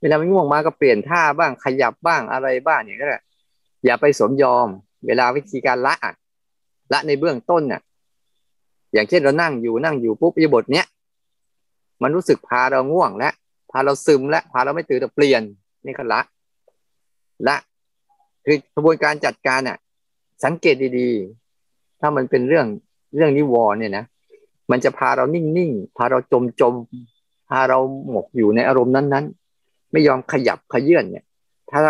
[0.00, 3.22] เวลามันง่วงมาก็เปลี่ยนท่าบ้างขยับบ้างอะไรบ้างอย่างนี้แหละ
[3.84, 4.68] อย่าไปสมยอม
[5.06, 5.94] เวลาวิธีการละ
[6.92, 7.80] ละในเบื้องต้นเนี่ย
[8.92, 10.86] อย่างเช่นเรานั่งอยู่นั่งอยู่ปุ๊บอิบทเนี้ย
[12.02, 13.32] มันรู้สึกพาเราง่วงแล้ว
[13.70, 15.42] พาเราซึมแล้วพาเราไม่ตื่นเราเปลี่ยน
[15.84, 16.20] นี่ก็ละ
[17.48, 17.56] ละ
[18.44, 19.76] คือกระบวนการจัดการอะ
[20.44, 22.66] สังเกตดีๆ ถ้ามันเป็นเรื่อง
[23.16, 24.04] เรื่องนิวรณ์เนี่ยนะ
[24.70, 26.74] มันจะพาเรานิ่งๆพาเราจมจม
[27.48, 27.78] พาเรา
[28.10, 31.24] หมกอยู่ในอารมณ์นั้นๆ ไม่ยอมขยับขยื่นเนี่ย
[31.70, 31.80] ถ้า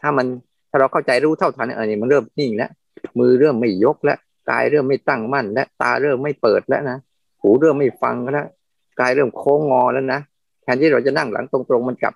[0.00, 0.26] ถ้ามัน
[0.68, 2.70] ถ้าเราเข้าใจรู้เท่าทันอันนี้มันเริ่มนิ่งแล้ว
[3.18, 4.18] มือเริ่มไม่ยกแล้ว
[4.50, 6.98] กายเริ่มไม่ตั้งมั่น และตาเริ่มไม่เปิดแล้วนะ
[7.40, 8.46] หูเริ่มไม่ฟังแล้ว
[9.00, 10.20] กายเริ่มโค้งงอแล้วนะ
[10.62, 12.14] แทนที่เราจะนั่งหลังตรงๆมันกลับ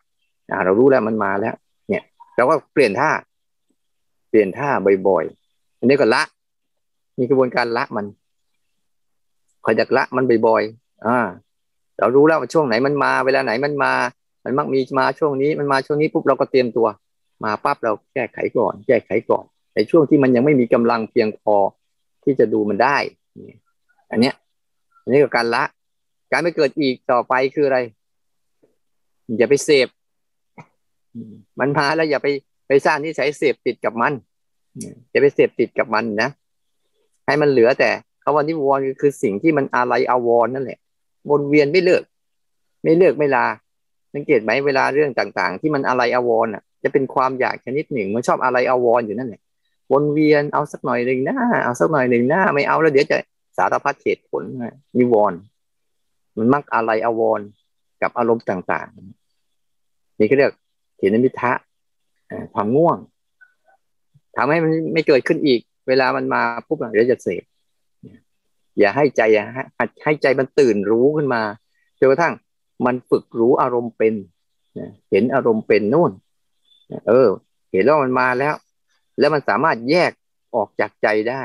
[0.51, 1.55] อ่าเรารู้แล้วมันมาแล้ว
[1.89, 2.03] เนี่ย
[2.37, 3.11] เราก็เปลี่ยนท่า
[4.31, 4.69] เปลี่ยนท่า
[5.09, 6.23] บ่อยๆอันนี้ก็ละ
[7.19, 8.07] มีกระบวนการละมัน
[9.65, 11.19] คอยจักละมันบ่อยๆอ่า
[11.99, 13.93] เรารู้แล้วว่าช่วงไหนมันมา เวลาไหนมันมา
[14.45, 16.87] มันมักมีมาช่วงนี้มันมาช่วงนี้ปุ๊บเราก็เตรียมตัว
[17.45, 21.55] มาปั๊บเราแก้ไขก่อน แก้ไขก่อนในช่วงที่มันยังไม่มีกำลังเพียงพอ
[22.31, 22.97] ที่จะดูมันได้
[24.11, 24.35] อันเนี้ย
[25.03, 25.63] อันนี้ก็การละ
[26.33, 27.79] การไม่เกิดอีกต่อไปคืออะไร
[29.39, 29.89] อย่าไปเสพ
[31.61, 32.29] มันพาแล้วอย่าไป
[32.69, 34.13] ไปสร้างนิสัยเสพติดกับมัน
[35.11, 36.31] อย่าไปเสพติดกับมันนะ
[37.27, 37.91] ให้มันเหลือแต่
[38.23, 40.79] คำว่านิวรณ์คือสิ่งที่มันอะไรอาวรนั่นแหละ
[41.31, 42.03] วนเวียนไม่เลิก
[42.83, 43.47] ไม่เลิกไม่ลา
[44.15, 49.43] สังเกตไหมเวลาเรื่องต่าง ๆ ที่มันอะไรอาวรอะ จะเป็นความอยากชนิดหนึ่ง มันชอบอะไรอาวรอยู่นั่นแหละ
[49.93, 53.17] วนเวียนเอาสักหน่อยหนึ่งหน้าเอาสักหน่อยหนึ่งหน้า ไม่เอาแล้วเดี๋ยวจะ
[53.57, 54.43] สารพัดเหตุผล
[54.99, 55.39] นิวรณ์
[56.37, 57.41] มันมักอะไรอวร
[58.03, 60.53] กับอารมณ์ต่างๆ นี่ก็เรียก
[60.97, 61.53] เถนมิทะ
[62.55, 62.99] ความง่วง
[64.37, 67.43] ทำให้มันไม่เกิดขึ้นอีก เวลามันมาปุ๊บเดี๋ยวจะเสพ
[68.79, 69.45] อย่าให้ใจอย่า
[70.05, 71.43] ให้ใจมันตื่นรู้ขึ้นมา
[71.99, 72.35] จนกระทั่ง
[72.87, 74.15] มันฝึกรู้อารมณ์เป็น
[75.11, 76.13] เห็นอารมณ์เป็นนู่น
[77.09, 77.29] เออ
[77.73, 78.55] เห็นแล้วมันมาแล้ว
[79.21, 80.11] แล้วมันสามารถแยก
[80.55, 81.43] ออกจากใจได้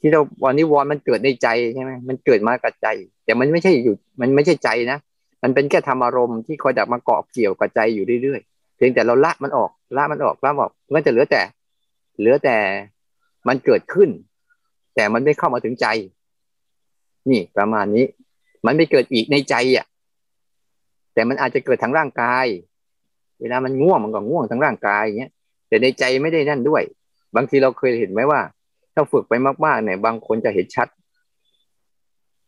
[0.00, 2.88] ที่เราวันนี้วอนมันเกิดในใจใช่ไหมมันเกิดมากับใจ
[3.24, 4.98] แต่มันไม่ใช่อยู่ มันไม่ใช่ใจนะ
[5.42, 11.42] มันเป็นแค่ธรรมอารมณ์ที่คอยดักมาเกาะเกี่ยวกับใจอยู่เรื่อยๆเพียงแต่เราละมันออกละมันออกละมันออกมันจะเหลือแต่
[12.18, 12.58] เหลือแต่
[13.48, 14.10] มันเกิดขึ้น
[14.94, 15.86] แต่มันไม่เข้ามาถึงใจ
[17.30, 18.06] นี่ประมาณนี้
[18.66, 19.86] มันไม่เกิดอีกในใจอะ
[21.14, 22.46] แต่มันอาจจะเกิดทางร่างกาย
[23.40, 25.32] เวลามันง่วงมันก็ง่วงทางร่างกายอย่างเงี้ย
[25.72, 26.82] แต่ในใจไม่ได้นั่นด้วย
[27.36, 28.40] บางทีเราเคยเห็นไหมว่า
[28.94, 29.32] ถ้าฝึกไป
[29.64, 30.88] มากๆเนี่ย บางคนจะเห็นชัด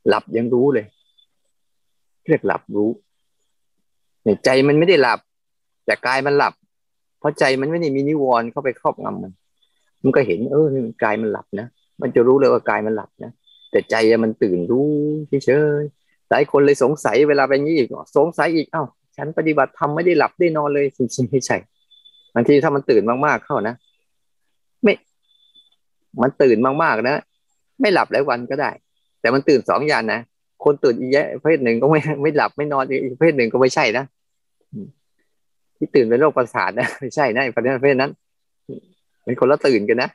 [0.08, 0.86] หลับยังรู้เลย
[2.28, 2.90] เรียกหลับรู้
[4.24, 5.20] ในใจมันไม่ได้หลับ
[5.86, 6.54] แต่กายมันหลับ
[7.18, 9.32] เพราะใจมันไม่ได้มีนิวรณ์เข้าไปครอบงำมัน
[10.02, 10.66] มันก็เห็น เออ
[11.04, 11.66] กายมันหลับนะ
[12.00, 13.30] มันจะรู้เลยว่ากายมันหลับนะ
[13.70, 14.90] แต่ใจมันตื่นรู้
[15.44, 18.84] เฉยๆหลายคนเลยสงสัยเวลาเป็นนี้อีกสงสัยอีกเอ้า
[19.16, 21.58] ฉันปฏิบัติทำไม่ได้หลับได้นอนเลยจริงๆไม่ใช่
[22.34, 23.74] บางทีถ้ามันตื่นมากๆเข้านะ
[24.82, 24.92] ไม่
[26.22, 27.16] มันตื่นมากๆนะ
[27.80, 28.70] ไม่หลับหลายวันก็ได้
[29.20, 30.20] แต่มันตื่นสองอย่างนะ
[30.64, 34.04] คนตื่นอีกแยะเพศหนึ่งก็ไม่ไม่หลับไม่นอนอีกเพศหนึ่งก็ไม่ใช่นะ
[35.76, 38.10] ที่ตื่นเป็นโรคประสาทนะไม่ใช่นะประเภทเพศนั้น
[39.24, 40.10] เป็นคนละตื่นกันนะ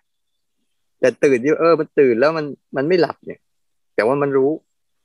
[0.99, 3.39] แต่ตื่นอยู่เออ มันตื่นแล้วมันมันไม่หลับเนี่ย
[3.95, 4.51] แต่ว่ามันรู้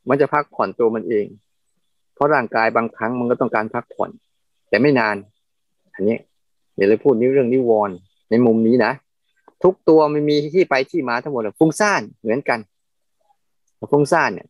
[0.09, 1.27] มันจะพักผ่อนตัวมันเอง
[2.15, 4.11] เพราะร่างกายบางครั้งมันก็ต้องการพักผ่อน
[4.69, 5.17] แต่ไม่นาน
[5.95, 6.17] อันนี้
[6.75, 7.97] เดี๋ยวเราพูดนี้เรื่องนิวรณ์
[8.31, 8.93] ในมุมนี้นะ
[9.63, 12.59] ทุกตัวมันมีที่ไปที่มาทั้งหมดฟุ้งซ่านเหมือนกัน
[13.93, 14.49] ฟุ้งซ่านเนี่ย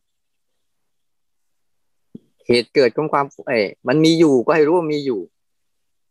[2.47, 5.19] เหตุเกิดของความเอ้มันมีอยู่ก็ให้รู้ว่ามีอยู่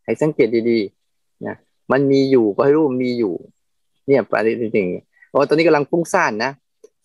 [0.05, 1.57] ให้สังเกตดีๆนะ
[1.93, 3.35] มันมีอยู่ก็ให้รู้ว่ามีอยู่
[4.07, 6.53] เนี่ยประเด็นจริงๆโอ้ตอนนี้กำลังฟุ้งซ่านนะ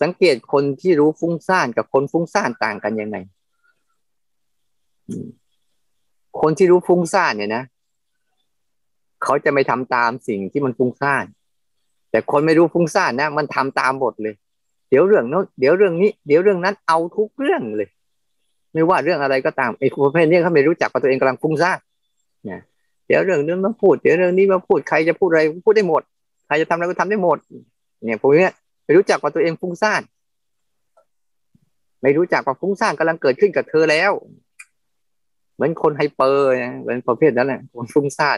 [0.02, 3.18] สังเกตคนที่รู้ฟุ้งซ่านกับคนฟุ้งซ่านต่างกันยังไง
[6.42, 7.64] คนที่รู้ฟุ้งซ่านเนี่ยนะ
[9.24, 11.26] เขาจะไม่ทำตามสิ่งที่มันฟุ้งซ่าน
[12.12, 14.36] แต่คนไม่รู้ฟุ้งซ่านนะ มันทำตามบทเลย
[14.90, 17.90] เดี๋ยวเรื่องโน้นเดี๋ยวเรื่องนี้ เดี๋ยวเรื่องนั้นเอาทุกเรื่องเลย
[18.74, 21.78] ไม่ว่าเรื่องอะไรก็ตามไอ้ประเภทนี้เขาไม่รู้จักว่าตัวเองกำลังฟุ้งซ่าน
[22.46, 22.60] เนี่ย
[23.08, 26.02] เดี๋ยวเรื่องนี้มาพูด เดี๋ยวเรื่องนี้มาพูดใครจะพูดอะไรพูดได้หมด
[26.48, 27.38] ใครจะทำอะไรก็ทำได้หมด
[28.06, 28.48] เนี่ยพวกนี้
[28.84, 30.02] ไม่รู้จักว่าตัวเองฟุ้งซ่าน
[32.02, 34.12] ไม่รู้จักว่าฟุ้งซ่านกำลังเกิดขึ้นกับเธอแล้ว
[35.56, 38.38] เหมือนคน hyper นะเหมือนประเภทนั้นแหละคนฟุ้งซ่าน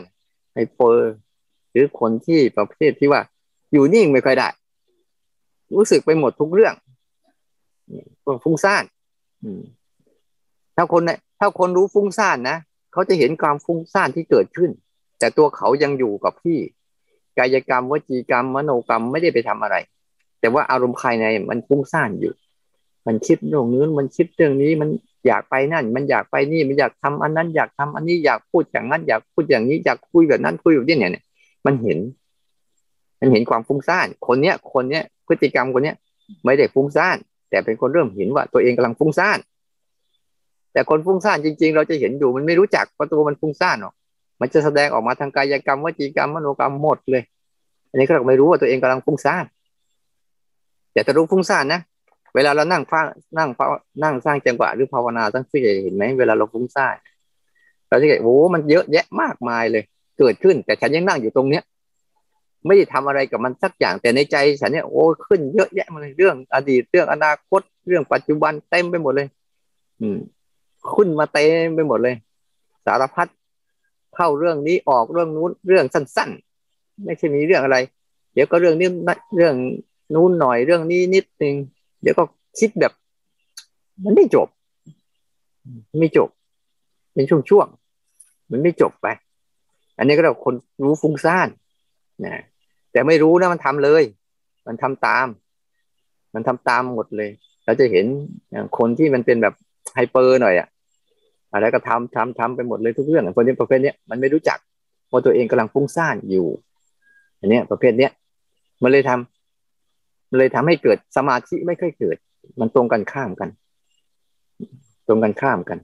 [0.53, 1.13] hyper
[1.71, 3.21] หรือคนที่ประเภทที่ว่า
[3.71, 4.47] อยู่นิ่งไม่ค่อยได้
[5.75, 6.73] รู้สึกไปหมดทุกเรื่อง
[8.43, 8.83] ฟุ้งซ่าน
[10.75, 11.01] ถ้าคน
[11.39, 12.57] ถ้าคนรู้ฟุ้งซ่านนะ
[12.93, 14.71] เขาจะเห็นความฟุ้งซ่านที่เกิดขึ้น
[15.19, 16.57] แต่ตัวเขายังอยู่กับที่
[17.37, 19.75] กายกรรมวจีกรรม มโนกรรมไม่ได้ไปทำอะไร
[20.39, 22.33] แต่ว่าอารมณ์ภายในมันฟุ้งซ่านอยู่
[23.07, 24.89] มันคิดเรื่องนู้นมันคิดเรื่องนี้มัน
[25.27, 31.23] อยากไปนั่น มันอยากไปนี่มันอยากทำอันนั้นอยากทำอันนี้อยากพูดอย่างนั้นอยากพูดอย่างนี้อยากคุยแบบนั้นคุยแบบนี้เนี่ย
[31.65, 31.99] มันเห็น
[33.19, 35.95] มันเห็นความฟุ้งซ่านคนเนี้ยคนเนี้ยพฤติกรรมคนเนี้ย
[36.45, 37.17] ไม่ได้ฟุ้งซ่าน
[37.49, 39.39] แต่เป็นคนเริ่มเห็นว่าตัวเองกำลังฟุ้งซ่าน
[40.73, 43.93] แต่คนฟุ้งซ่านจริง ๆ เราจะเห็นอยู่มันไม่รู้จักว่าตัวมันฟุ้งซ่านหรอก
[44.41, 47.23] มันจะแสดงออกมาทางกายกรรมวจีกรรมมโนกรรมหมดเลย
[47.89, 49.45] อันนี้ก็เราไม่รู้ว่าตัวเองกำลังฟุ้งซ่าน
[50.93, 51.81] แต่จะรู้ฟุ้งซ่านนะ
[52.35, 53.05] เวลาเรานั่งฟัง
[53.37, 53.49] นั่ง
[54.03, 56.95] นั่งสร้างจังหวะหรือภาวนาตั้งที่เห็นไหมเวลาเราฟุ้งซ่าน
[57.89, 59.83] เราจะเห็นโอ้มันเยอะแยะมากมายเลย
[60.19, 61.63] เกิดขึ้น แต่ฉันยังนั่งอยู่ตรงเนี้ย
[62.65, 69.27] ไม่ได้ทำอะไรกับมันสักอย่าง แต่ในใจฉันเนี่ยโอ้ขึ้นเยอะแยะมาเลยเรื่อง อดีตเรื่องอนาคตเรื่องปัจจุบันเต็มไปหมดเลย
[70.01, 70.17] อืม
[70.93, 72.15] ขึ้นมาเต็มไปหมดเลย
[72.85, 73.27] สารพัด
[74.15, 76.29] เข้าเรื่องนี้ออกเรื่องนู้นเรื่องสั้น
[76.67, 77.77] ๆ ไม่ใช่มีเรื่องอะไร
[78.33, 78.87] เดี๋ยวก็เรื่องนี้
[79.35, 79.55] เรื่อง
[80.13, 81.55] นู้นหน่อยเรื่องนี้นิดนึง
[82.01, 82.23] เดี๋ยวก็
[82.59, 82.93] คิดแบบ
[84.03, 84.47] มันไม่จบ
[85.99, 86.29] ไม่จบ
[87.13, 89.07] เป็นช่วงๆมันไม่จบไป
[89.97, 91.47] อันนี้ก็เราคนรู้ฟุ้งซ่าน
[92.25, 92.35] นะ
[92.91, 94.03] แต่ไม่รู้นะมันทำเลย
[94.67, 95.27] มันทำตาม
[96.33, 97.29] มันทำตามหมดเลย
[97.65, 98.05] เราจะเห็น
[98.51, 99.53] อย่างคนที่มันเป็นแบบ
[99.93, 100.67] ไฮเปอร์หน่อยอะ
[101.51, 104.59] อะไรก็ทำทำทำไปหมดเลยทุกเรื่องคนนี้ประเภทนี้มันไม่รู้จัก
[105.11, 106.47] ว่าตัวเองกำลังฟุ้งซ่านอยู่
[107.39, 108.11] อันนี้ประเภทเนี้ย
[108.83, 109.30] มันเลยทำมัน
[110.37, 112.17] เลยทำให้เกิดสมาธิไม่ค่อยเกิด
[112.59, 113.49] มันตรงกันข้ามกัน
[115.07, 115.79] ตรงกันข้ามกัน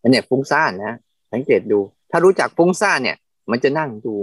[0.00, 0.96] อันนี้ฟุ้งซ่านนะ
[1.32, 1.78] สังเกตดู
[2.10, 3.16] ถ้ารู้จักฟุ้งซ่านเนี่ย
[3.50, 4.14] มันจะนั่งดู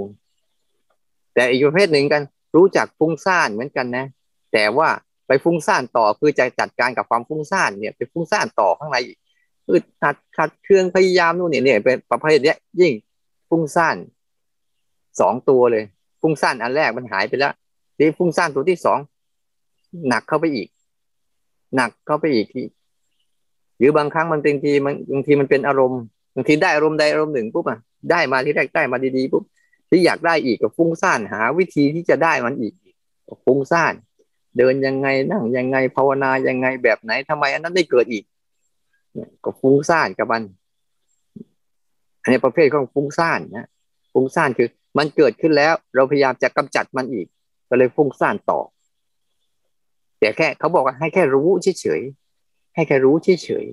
[1.34, 2.24] แต่อีกประเภทหนึ่งกัน
[2.56, 4.06] รู้จักฟุ้งซ่านเหมือนกันนะ
[4.54, 4.90] แต่ว่า
[5.28, 8.98] ไปฟุ้งซ่านต่อคือจะจัดการกับความฟุ้งซ่านเนี่ยไปฟุ้งซ่านต่อข้างใน
[9.70, 12.94] อึดอัดขัดเครื่องพยายามนู่นเนี่ยเนี่ยเป็นประเภทเนี้ยยิ่ง
[13.50, 13.96] ฟุ้งซ่าน
[15.20, 15.84] สองตัวเลย
[16.22, 17.54] ฟุ้งซ่านอันแรกมันหายไปแล้ว
[18.02, 19.00] ทีฟุ้งซ่านตัวที่สอง
[20.08, 20.68] หนักเข้าไปอีก
[21.76, 22.64] หนักเข้าไปอีกที
[23.78, 26.02] หรือบางครั้งมันบางทีมันบางทีมันเป็นอารมณ์
[26.36, 27.80] บางทีได้อารมณ์ใดอารมณ์หนึ่งปุ๊บอะ
[28.12, 29.44] ได้มาที่แรกได้มาดีๆปุ๊บ
[29.90, 32.74] ที่อยากได้อีกก็ฟุ้งซ่านหา วิธีที่จะได้มันอีก
[33.46, 33.94] ฟุ้งซ่าน
[34.58, 38.24] เดินยังไงนั่งยังไงภาวนายังไงแบบไหนทำไมอันนั้นได้เกิดอีก
[39.44, 40.44] ก็ฟุ้งซ่านกับมัน
[42.22, 43.68] อันนี้ประเภทของฟุ้งซ่านนะ
[44.14, 47.28] ฟุ้งซ่านคือ มันเกิดขึ้นแล้ว เราพยายามจะกำจัดมันอีก
[47.72, 48.60] ก็เลยฟุ้งซ่านต่อ
[50.20, 53.66] แต่แค่เขาบอกว่าให้แค่รู้เฉยๆให้แค่รู้เฉย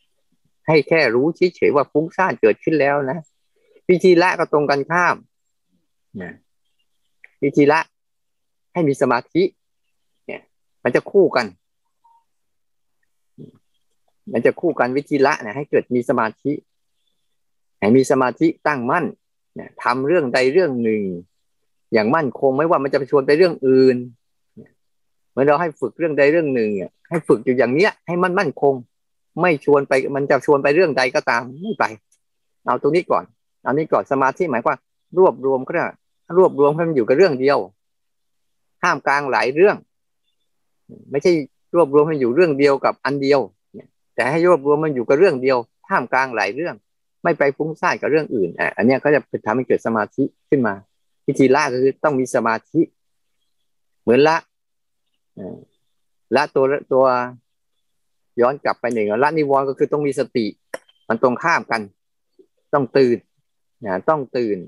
[0.00, 3.18] ๆให้แค่รู้เฉยๆว่าฟุ้งซ่านเกิดขึ้นแล้วนะ
[3.90, 5.16] วิธีละก็ตรงกันข้าม
[6.22, 6.32] นะ
[7.44, 7.80] วิธีละ
[8.72, 9.42] ให้มีสมาธิ
[10.26, 10.42] เนี่ย
[10.84, 11.46] มันจะคู่กัน
[14.32, 16.52] มันจะคู่กันวิธีละเนี่ยให้เกิดมีสมาธิ
[17.80, 19.04] ให้มีสมาธิตั้งมั่น
[19.54, 21.02] เนี่ยทำเรื่องใดเรื่องหนึ่ง
[21.92, 23.96] อย่างมั่นคงไม่ว่ามันจะไปชวนไปเรื่องอื่น
[25.32, 26.70] เมื่อเราให้ฝึกเรื่องใดเรื่องหนึ่ง
[27.08, 28.74] ให้ฝึกอยู่อย่างเนี้ย ให้มันมั่นคง
[29.40, 31.84] ไม่ชวนไปมันจะชวนไปเรื่องใดก็ตามไม่ไป
[32.64, 33.24] เอาตรงนี้ก่อน
[33.62, 34.78] เอานี้ก่อนสมาธิหมายว่า
[35.18, 35.84] รวบรวมก็ได้
[36.36, 37.58] รวบรวมให้มันอยู่กับเรื่องเดียว
[38.82, 39.76] ห้ามกลางหลายเรื่อง
[41.10, 41.32] ไม่ใช่
[41.74, 43.40] รวบรวมมันอยู่เรื่องเดียวกับอันเดียว
[44.14, 45.58] แต่ให้รวบรวมมันอยู่กับเรื่องเดียว
[45.90, 46.74] ห้ามกลางหลายเรื่อง
[47.24, 50.74] ไม่ไปฟุ้งซ่านกับเรื่องอื่นอะอันนี้ก็จะทำให้เกิดสมาธิขึ้นมา
[51.30, 52.80] วิธีละก็คือต้องมีสมาธิ
[54.02, 54.36] เหมือนละ
[56.36, 57.04] ละตัวตัว
[58.40, 60.46] ย้อนกลับไปหนึ่งละนิวรณ์ก็คือต้องมีสติ
[61.08, 61.80] มันตรงข้ามกัน
[62.74, 63.18] ต้องตื่น
[63.84, 64.58] นะต้องตื่น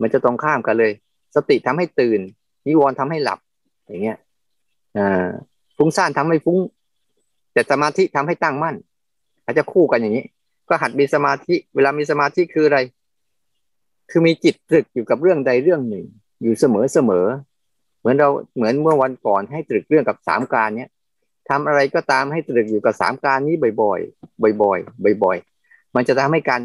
[0.00, 0.92] มันจะตรงข้ามกันเลย
[1.36, 2.20] สติทำให้ตื่น
[2.66, 3.38] นิวรณ์ทำให้หลับ
[3.86, 4.18] อย่างเงี้ย
[4.96, 5.26] อ่า
[5.76, 6.58] ฟุ้งซ่านทำให้ฟุ้ง
[7.52, 8.76] แต่สมาธิทำให้ตั้งมั่น
[9.44, 10.24] อาจจะคู่กันอย่างนี้
[10.68, 12.78] ก็หัดมีสมาธิ เวลามีสมาธิคืออะไร
[14.10, 16.06] คือมีจิตตรึกอยู่กับเรื่องใดเรื่องหนึ่ง
[16.42, 17.26] อยู่เสมอเสมอ
[18.00, 20.90] เหมือนเราเหมือนเมื่อวันก่อนให้ตรึกเรื่องกับสามการเนี้ย
[21.48, 26.60] ทำอะไรก็ตามให้ตรึกอยู่กับสามการนี้บ่อยๆ บ่อยๆ บ่อย ๆ มันจะทำให้การ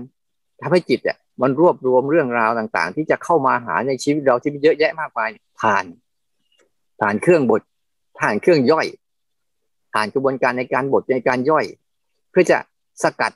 [0.61, 5.29] ทำให้จิตอะมันรวบรวมเรื่องราวต่างๆ ที่จะเข้ามาหาในชีวิตเราที่มีเยอะแยะมากมาย
[5.61, 5.85] ผ่าน
[6.99, 7.61] ผ่านเครื่องบด
[8.19, 8.87] ผ่านเครื่องย่อย
[9.93, 11.65] ผ่านกระบวนการในการบดในการย่อย
[12.31, 12.57] เพื่อจะ
[13.03, 13.31] สกัด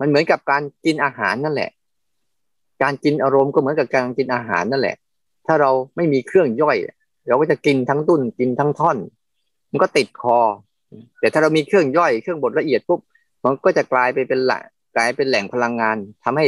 [0.00, 1.70] มันเหมือนกับการกินอาหารนั่นแหละ
[2.82, 4.96] การกินอารมณ์ก็เหมือนกับการกินอาหารนั่นแหละ
[5.46, 6.76] ถ้าเราไม่มีเครื่องย่อย
[7.28, 8.98] เราก็จะกินทั้งตุ้นกินทั้งท่อน
[9.70, 10.38] มันก็ติดคอ
[11.20, 13.00] แต่ถ้าเรามีเครื่องย่อยเครื่องบดละเอียดปุ๊บ
[13.44, 14.60] มันก็จะกลายไปเป็นหละ
[14.96, 16.46] กลายเป็นแหล่งพลังงานทำให้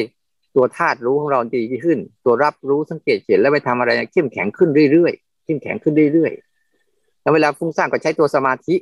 [0.54, 8.76] ตัวธาตุรู้ของเราดีขึ้น ตัวรับรู้สังเกตเห็นแล้วไปทำอะไรเข้มแข็งขึ้นเรื่อยๆเข้มแข็งขึ้นเรื่อยๆแล้วเวลาฟุ้งซ่านก็ใช้ตัวสมาธิ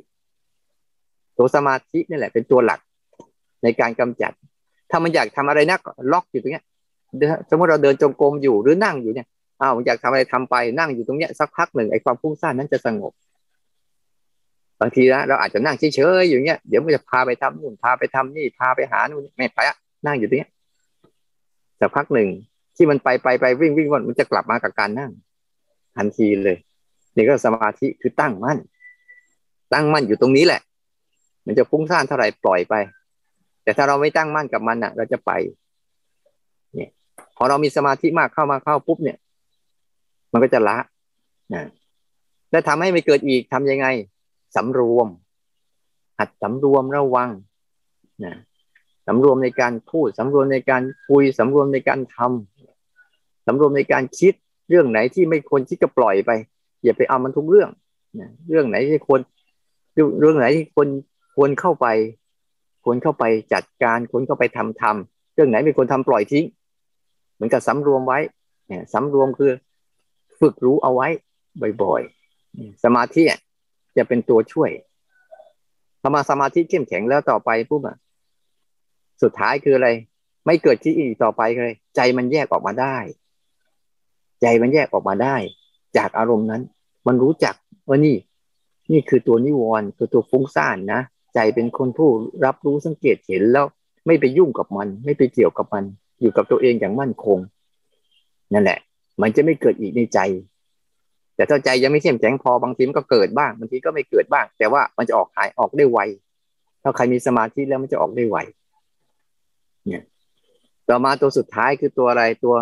[1.37, 2.79] ตัวสมาธินี่แหละเป็นตัวหลัก
[3.63, 4.31] ในการกำจัด
[4.89, 5.79] ถ้ามันอยากทำอะไรนัก
[6.11, 6.63] ล็อกอยู่ตรงนี้
[7.49, 9.27] สมมติเราเดินจงกรมอยู่หรือนั่งอยู่เนี่ย
[9.61, 13.13] อ้าวอยากทำอะไรทำไปนั่งอยู่ตรงเนี้ยสักพักหนึ่งไอ้ความฟุ้งซ่านนั้นจะสงบ
[14.79, 20.51] บางทีนะเราอาจจะนั่งเฉยๆอยู่เนี้ยเดี๋ยวมันจะพาไปทำนู่นพาไปทำนี่พาไปหานู่นไม่ไปอะนั่งอยู่ตรงเนี้ย
[21.79, 22.27] สักพักหนึ่ง
[22.75, 25.11] ที่มันไปไปไปวิ่งวิ่งวนมันจะกลับมากับการนั่ง
[25.97, 26.57] ทันทีเลย
[27.15, 28.57] นี่ก็สมาธิคือตั้งมั่น
[29.73, 30.61] ตั้งมั่นอยู่ตรงนี้แหละ
[31.45, 32.75] มันจะฟุ้งซ่านเท่าไหร่ปล่อยไป
[33.63, 35.31] แต่ถ้าเราไม่ตั้งมั่นกับมันอะ เราจะไป
[37.37, 39.17] พอเรามีสมาธิมากเข้ามาเข้าปุ๊บเนี่ย
[40.31, 40.77] มันก็จะละ
[41.53, 41.63] นะ
[42.51, 43.87] แล้วทำให้ไม่เกิดอีกทํำยังไง
[44.55, 45.07] สำรวม
[46.19, 47.29] หัดสำรวมระวัง
[48.25, 48.33] นะ
[49.07, 54.33] สำรวมในการพูดสำรวมในการคุยสำรวมในการทำสำรวมในการคิด
[54.69, 56.31] เรื่องไหนที่ไม่ควรที่จะปล่อยไป
[56.83, 57.69] อย่าไปเอามันทุกเรื่อง
[58.19, 59.19] นะเรื่องไหนที่ควร
[60.19, 60.87] เรื่องไหนที่ควร
[61.35, 61.87] ควรเข้าไป
[62.83, 66.45] ควรเข้าไปจัดการควรเข้าไปทำทำเรื่องไหนไม่ควรทำปล่อยทิ้ง
[67.33, 68.19] เหมือนกับสำรวมไว้
[68.67, 69.51] เนี่ยสำรวมคือ
[70.39, 71.07] ฝึกรู้เอาไว้
[71.83, 73.23] บ่อยๆ สมาธิ
[73.97, 74.69] จะเป็นตัวช่วย
[76.01, 77.97] พอมาสมาธิเข้มแข็งแล้วต่อไปปุ๊บอะ
[79.21, 79.89] สุดท้ายคืออะไร
[80.45, 82.97] ไม่เกิดที่อีกต่อไปเลย ใจมันแยกออกมาได้
[84.41, 85.35] ใจมันแยกออกมาได้
[85.97, 86.61] จากอารมณ์นั้น
[87.07, 87.55] มันรู้จัก
[87.87, 88.15] ว่านี่
[88.91, 91.01] นี่คือตัวนิวรณ์คือตัวฟุ้งซ่านนะ
[91.33, 92.09] ใจเป็นคนผู้
[92.45, 93.65] รับรู้สังเกตเห็นแล้ว
[94.05, 95.83] ไม่ไปยุ่งกับมัน ไม่ไปเกี่ยวกับมัน
[96.23, 97.39] อยู่กับตัวเองอย่างมั่นคง
[98.53, 98.79] นั่นแหละ
[99.21, 100.19] มันจะไม่เกิดอีกในใจ
[101.35, 105.99] แต่ถ้าใจยังไม่เข้มแข็งพอบางทีมันก็เกิดบ้างบางทีก็ไม่เกิดบ้าง แต่ว่ามันจะออกหายออกได้ไว
[106.83, 108.37] ถ้าใครมีสมาธิแล้วมันจะออกได้ไว
[109.87, 110.03] เนี่ย
[110.87, 112.55] ต่อมาตัวสุดท้ายคือตัวอะไรตัว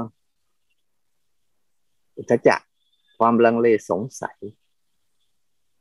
[2.18, 2.62] อุทจัก
[3.20, 4.38] ความลังเลสงสัย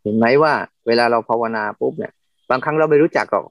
[0.02, 0.52] เห็นไหมว่า
[0.86, 2.12] เวลาเราภาวนาปุ๊บเนี่ย
[2.50, 3.44] บางครั้งเราไม่รู้จักหรอก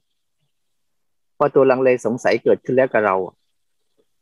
[1.39, 3.15] ว่าตัวลังเลสงสัยเกิดขึ้นแล้วกับเรา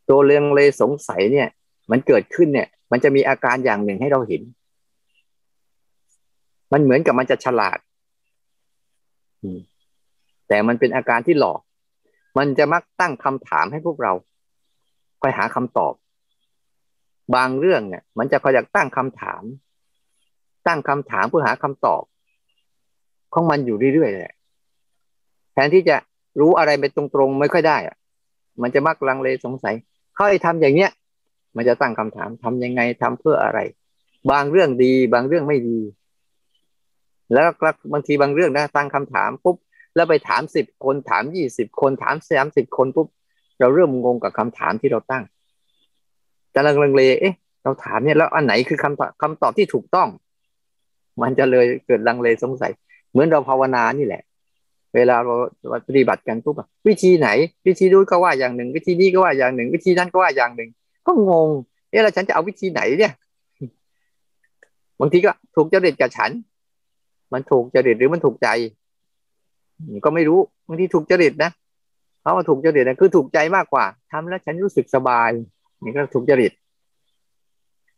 [0.10, 1.47] ตัวลังเลสงสัยเนี่ย
[1.91, 4.41] มันเกิดขึ้นเนี่ย มันจะมีอาการอย่างหนึ่งให้เราเห็น
[6.74, 7.78] มันเหมือนกับมันจะฉลาด
[10.47, 11.60] แต่มันเป็นอาการที่หลอก
[12.38, 14.14] มันจะมักตั้งคำถามให้พวกเรา
[15.22, 15.93] คอยหาคำตอบ
[17.36, 19.43] บางเรื่องเนี่ย มันจะคอยอยากตั้งคำถาม
[20.68, 22.03] ตั้งคำถามเพื่อหาคำตอบ
[23.34, 24.36] ของมันอยู่เรื่อยๆแหละ
[25.53, 25.95] แทนที่จะ
[26.39, 27.95] รู้อะไรไปตรงๆ ไม่ค่อยได้อะ
[28.62, 29.76] มันจะมักลังเลสงสัย
[30.18, 30.91] เขาให้ทำอย่างเนี้ย
[31.55, 33.59] มันจะตั้งคำถามทำยังไงทำเพื่ออะไร
[34.32, 35.80] บางเรื่องดี บางเรื่องไม่ดี
[37.34, 37.47] แล้ว
[37.93, 39.57] บางทีบางเรื่องนะตั้งคำถามปุ๊บ
[39.95, 43.07] แล้วไปถามสิบคนถามยี่สิบคนถามสามสิบคนปุ๊บ
[43.59, 45.24] เราเริ่มงงกับคำถามที่เราตั้ง
[46.53, 50.07] จะลังเลเอ๊ะ เราถามเนี่ยแล้วอันไหนคือคำคำตอบที่ถูกต้อง
[51.22, 52.72] มันจะเลยเกิดลังเลสงสัย
[53.11, 54.22] เหมือนเราภาวนานี่แหละ
[54.96, 55.36] เวลาเรา
[55.88, 56.56] ปฏิบัติกันปุ๊บ
[56.88, 57.30] วิธีไหน
[57.68, 60.70] วิธีนู้นก็ว่าอย่างหนึ่ง วิธีนี้ก็ว่าอย่างหนึ่ง วิธีนั้นก็ว่าอย่างหนึ่ง
[61.08, 61.50] ก็งง
[61.90, 63.14] เอ๊ะแล้วฉันจะเอาวิธีไหนเนี่ย
[65.00, 66.32] บางทีก็ถูกจริตกับฉัน
[67.34, 68.48] มันถูกจริตหรือมันถูกใจ
[70.06, 71.52] ก็ไม่รู้บางทีถูกจริตนะ
[72.22, 75.30] เพราะว่าถูกจริตนะคือถูกใจมากกว่าทำแล้วฉันรู้สึกสบาย
[75.84, 76.52] นี่ก็ถูกจริต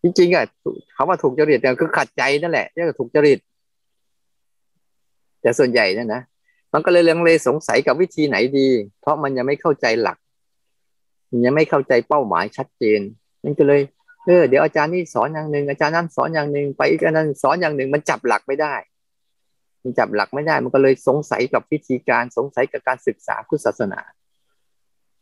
[0.04, 0.46] จริงๆอะ
[0.94, 3.40] เขาว่าถูกจริตเนี่ยคือขัดใจนั่นแหละเรียกว่าถูกจริต
[5.42, 6.22] แต่ส่วนใหญ่นั่นนะ
[6.74, 8.70] มันก็เลยลังเลสงสัยกับวิธีไหนดี
[9.01, 10.17] เพราะมันยังไม่เข้าใจหลัก
[11.32, 12.99] มันยังไม่เข้าใจเป้าหมายชัดเจน
[13.43, 13.82] มันก็เลย
[14.26, 18.76] เออเดี๋ยวอาจารย์นี่สอนอย่างหนึ่งอาจารย์นั้นสอนอย่างหนึ่งไปอีกอาจารย์สอนอย่างหนึ่งมันจับหลักไม่ได้
[19.84, 24.01] มันจับหลักไม่ได้ มันก็เลยสงสัยกับวิธีการสงสัยกับการศึกษาพุทธศาสนา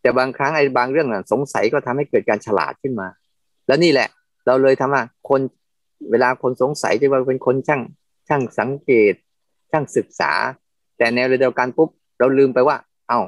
[0.02, 3.08] แต่บางครั้งไอ้บางเรื่องน่ะสงสัยก็ทำให้เกิดการฉลาดขึ้นมา
[3.68, 4.10] แล้วนี่แหละ
[4.46, 5.42] เราเลยทำว่าคน
[6.12, 7.82] เวลาคนสงสัยจะว่าเป็นคนช่าง
[8.28, 9.14] ช่างสังเกต
[9.72, 10.32] ช่างศึกษา
[10.98, 11.90] แต่แนวเดียวกันปุ๊บ
[12.20, 12.78] เราลืมไปว่า
[13.10, 13.22] เอา้า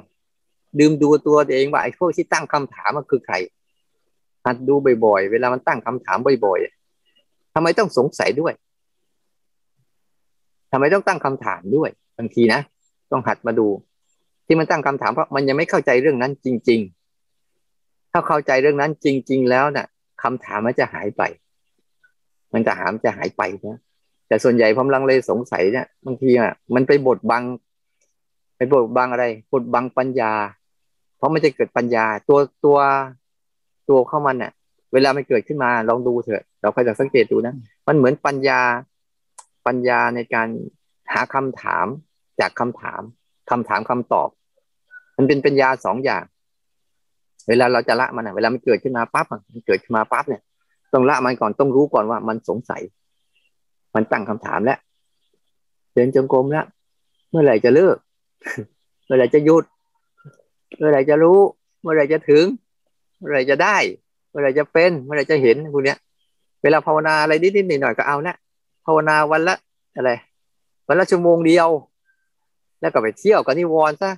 [0.80, 3.36] ลืมดูตัวเองว่าไอ้พวกที่ตั้งคำถามมันคือใคร
[4.46, 8.54] หัดดูบ่อยๆ เวลามันตั้งคำถามบ่อยๆทำไมต้องสงสัยด้วย
[10.72, 12.60] ทำไมต้องตั้งคำถามด้วยบางทีนะ
[13.12, 13.68] ต้องหัดมาดู
[14.46, 16.80] ที่มันตั้งคำถามเพราะมันยังไม่เข้าใจเรื่องนั้นจริง
[17.46, 19.88] ๆ ถ้าเข้าใจเรื่องนั้นจริง ๆ แล้วนะ่ะ
[20.24, 21.24] คำถามมันจะหายไป
[22.54, 23.80] มันจะหามจะหายไปนะ
[24.30, 27.44] แต่ส่วนใหญ่ผมลังเลยสงสัยเนี่ยบางทีอะมันไปบดบัง
[28.58, 30.34] ไปบดบังอะไรบดบังปัญญา
[31.18, 32.78] เพราะมันจะเกิดปัญญา ตัวตัว
[33.90, 34.52] ตัวเข้ามันเนี่ย
[34.94, 37.54] เวลามันเกิดขึ้นมาลองดูเถอะ เราคอยสังเกตดูนะ
[37.88, 38.62] มันเหมือนปัญญา
[39.68, 40.48] ปัญญาในการ
[41.14, 41.86] หาคำถาม
[42.40, 43.02] จากคำถาม
[43.50, 44.30] คำถามคำตอบ
[45.18, 46.24] มันเป็นปัญญาสองอย่าง
[47.48, 50.42] เวลาเราจะละมันอะ เวลามันเกิดขึ้นมาปั๊บมันเกิดขึ้นมาปั๊บเนี่ย
[50.94, 52.82] ต้องละมันก่อนต้องรู้ก่อนว่ามันสงสัย
[53.96, 54.80] มันตั้งคำถามแล้ว
[55.94, 56.66] เดินจงกรมแล้ว
[57.30, 57.98] เมื่อไหร่จะเลิก
[59.06, 59.64] เมื่อไหร่จะหยุด
[60.78, 61.40] เมื่อไหร่จะรู้
[61.82, 62.46] เมื่อไหร่จะถึง
[63.18, 63.78] เมื่อไหร่จะได้
[64.30, 65.98] เมื่อไหร่จะเป็น เมื่อไหร่จะเห็นพวกเนี้ย
[66.62, 68.36] เวลาภาวนาอะไรนิดๆหน่อยๆก็เอาละ
[68.86, 69.56] ภาวนาวันละ
[69.96, 70.12] อะไร
[70.88, 71.70] วันละชั่วโมงเดียว
[72.82, 74.12] แล้วก็ไปเที่ยวกับนิวรณ์ซะ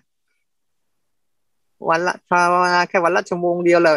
[1.89, 3.95] วันละภาวนาแค่วันละชั่วโมงเดียวแล้ว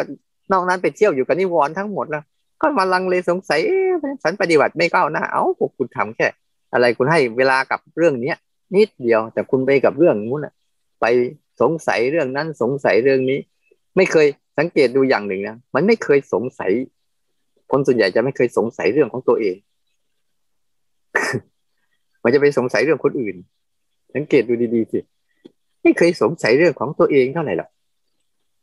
[0.51, 2.23] นอกนั้นไปเที่ยวอยู่กับนิวรณ์ทั้งหมดแล้ว
[2.61, 3.59] ก็มาลังเลสงสัย
[4.23, 6.27] ฉันปฏิบัติไม่ก้าวหน้าเอ้าพวกคุณทำแค่
[6.73, 8.37] อะไรคุณให้เวลากับเรื่องเนี้ย
[8.75, 10.47] นิดเดียว แต่คุณไปกับเรื่องนู้น
[11.01, 11.05] ไป
[11.61, 13.39] สงสัยเรื่องนั้นสงสัยเรื่องนี้
[13.95, 14.27] ไม่เคย
[14.57, 16.71] สังเกตดูอย่างหนึ่งนะมันไม่เคยสงสัย
[17.71, 19.55] คนส่วนใหญ่จะไม่เคยสงสัยเรื่องของตัวเอง
[22.23, 23.35] มันจะไปสงสัยเรื่องคนอื่น
[24.15, 24.99] สังเกตดูดีๆสิ
[25.83, 27.69] ไม่เคยสงสัยเรื่องของตัวเองเท่าไหร่หรอก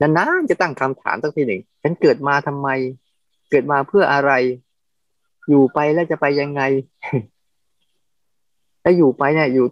[0.00, 2.68] นานๆจะตั้งคำถามตั้งทีหนึ่งฉันเกิดมาทำไม
[3.52, 4.32] เกิดมาเพื่ออะไร
[5.48, 6.62] อยู่ไปแล้วจะไปยังไง
[8.82, 9.66] ถ้าอยู่ไปเนี่ยอยู่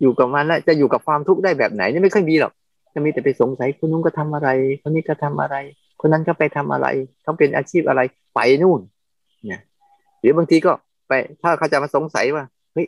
[0.00, 2.52] อยู่กับมันแล้วจะอยู่กับความทุกข์ได้แบบไหนนี่ไม่ค่อยมีหรอก
[2.94, 4.48] จะมีแต่ไปสงสัยคนนู้นก็ทำอะไร
[4.82, 5.56] คนนี้ก็ทำอะไร
[6.00, 6.86] คนนั้นก็ไปทำอะไร
[7.22, 8.00] เขาเป็นอาชีพอะไร
[8.34, 8.80] ไปนู่น
[9.46, 9.60] เนี่ย
[10.20, 10.72] หรือบางทีก็
[11.08, 11.12] ไป
[11.42, 12.86] ถ้าเขาจะมาสงสัยว่าเฮ้ย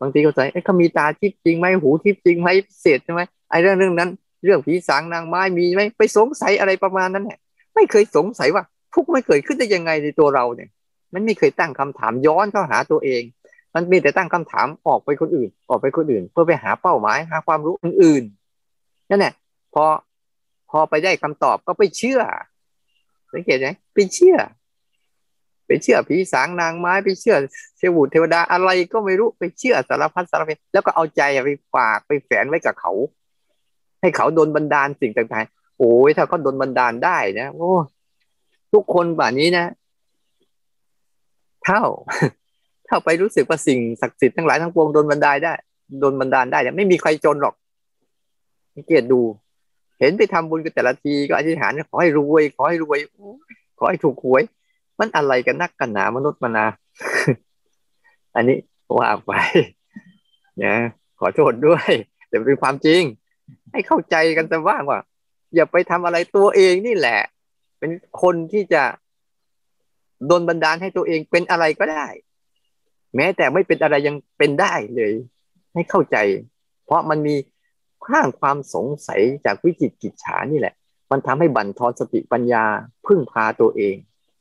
[0.00, 2.48] บางทีก็ใส่เขามีตาทิพย์จริงไหมหูทิพย์จริงไหม
[2.80, 4.10] เศษใช่ไหมไอ้เรื่องเรื่องนั้น
[4.44, 7.38] เรื่องผีสางนางไม้มีไหมไปสงสัยอะไรประมาณนั้นเนี่ย
[7.74, 10.70] ไม่เคยสงสัยว่า ทุกไม่เกิดขึ้นได้ยังไงในตัวเราเนี่ย
[11.14, 13.22] มันไม่เคยตั้งคำถามย้อนเข้าหาตัวเอง
[13.74, 19.32] มันมีแต่ตั้งคำถามออกไปคนอื่น ออกไปคนอื่น เพื่อไปหาเป้าหมายหาความรู้อื่นๆนั่นแหละ
[19.74, 19.84] พอ
[20.70, 22.20] พอไปได้คำตอบก็ไปเชื่อ
[23.32, 24.36] สังเกตไหมไปเชื่อ
[25.66, 27.36] ไปเชื่อผีสางนางไม้ไปเชื่อ
[27.76, 32.92] เทวุเทวดาอะไรก็ไม่รู้ไปเชื่อสารพัดสารเพแล้วก็เอาใจไปฝากไปแฝงไว้กับเขา
[34.00, 37.72] ให้เขาโดนบันดาลสิ่งต่างๆโอ้ยถ้าเขาโดนบันดาลได้นะโอ้
[38.72, 39.66] ทุกคนแบบนี้นะ
[41.64, 41.82] เท่า
[42.86, 45.54] เท่าไปรู้สึกว่าสิ่งศักดิ์สิทธิ์ทั้งหลายทั้งปวงโดนบันดาลได้
[46.00, 47.54] โดนบันดาลได้เนี่ยไม่มีใครจนหรอก
[48.86, 49.20] เกียรติดู
[50.00, 52.98] เห็นไปทำบุญกันแต่ละทีก็อธิษฐานขอให้รวย ขอให้รวย
[53.78, 54.42] ขอให้ถูกหวย
[54.98, 56.66] มันอะไรกันนักกันหนามนุษย์มานา
[58.34, 58.58] อันนี้
[58.98, 59.32] ว่าไป
[60.64, 60.74] นะ
[61.18, 61.90] ขอโทษด้วย
[62.28, 63.02] แต่เป็นความจริง
[63.72, 65.00] ให้เข้าใจกันแต่ว่างว่า
[65.54, 67.20] อย่าไปทำอะไรตัวเองนี่แหละ
[67.80, 67.90] เป็น
[68.22, 68.82] คนที่จะ
[70.26, 72.06] โดนบันดาลให้ตัวเองเป็นอะไรก็ได้
[73.16, 75.12] แม้แต่ไม่เป็นอะไรยังเป็นได้เลย
[75.74, 76.16] ให้เข้าใจ
[76.84, 77.36] เพราะมันมี
[78.06, 80.74] ข้างความสงสัยจากวิจิตกิจฉานี่แหละ
[81.10, 82.64] มันทำให้บั่นทอนสติปัญญา
[83.06, 83.94] พึ่งพาตัวเอง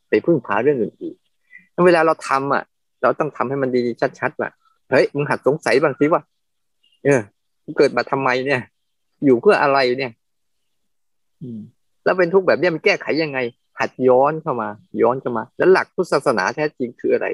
[0.09, 2.63] ไปพึ่งพาเรื่องอื่นๆเวลาเราทำอะ
[3.01, 3.81] เราต้องทำให้มันดี
[4.19, 4.49] ชัดๆว่า
[4.89, 6.21] เฮ้ยมึงหัดสงสัยบางทีว่า
[7.03, 7.21] เออ
[7.77, 8.61] เกิดมาทำไมเนี่ย
[9.25, 10.11] อยู่เพื่ออะไรเนี่ย
[11.41, 11.61] อืม
[12.09, 13.39] แล้วเป็นทุกข์แบบนี้มันแก้ไขยังไง
[13.79, 14.69] หัดย้อนเข้ามา
[15.01, 17.27] ย้อนเข้ามา แล้วหลักพุทธศาสนาแท้จริงคืออะไร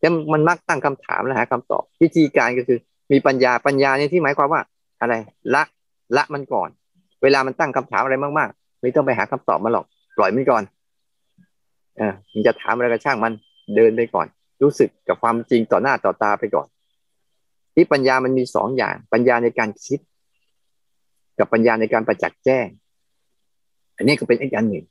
[0.00, 2.78] แล้วมันมักตั้งคำถามแล้วหาคำตอบ วิธีการก็คือ
[3.12, 4.60] มีปัญญาปัญญาเนี่ยที่หมายความว่า
[5.00, 5.14] อะไร
[5.54, 5.62] ละ
[6.16, 6.68] ละมันก่อน
[7.22, 10.62] เวลามันตั้งคำถามอะไรมากๆ ไม่ต้องไปหาคำตอบมาหรอก ปล่อยมันก่อน
[11.96, 13.32] เออมันจะถามอะไรก็ช่างมัน
[13.76, 14.26] เดินไปก่อน
[14.62, 16.66] รู้สึกกับความจริงต่อหน้าต่อตาไปก่อน
[17.74, 20.00] ที่ปัญญามันมีสองอย่าง ปัญญาในการคิด
[21.38, 22.66] กับปัญญาในการประจักษ์แจ้ง
[23.96, 24.84] อันนี้ก็เป็นอีกอันหนึ่ง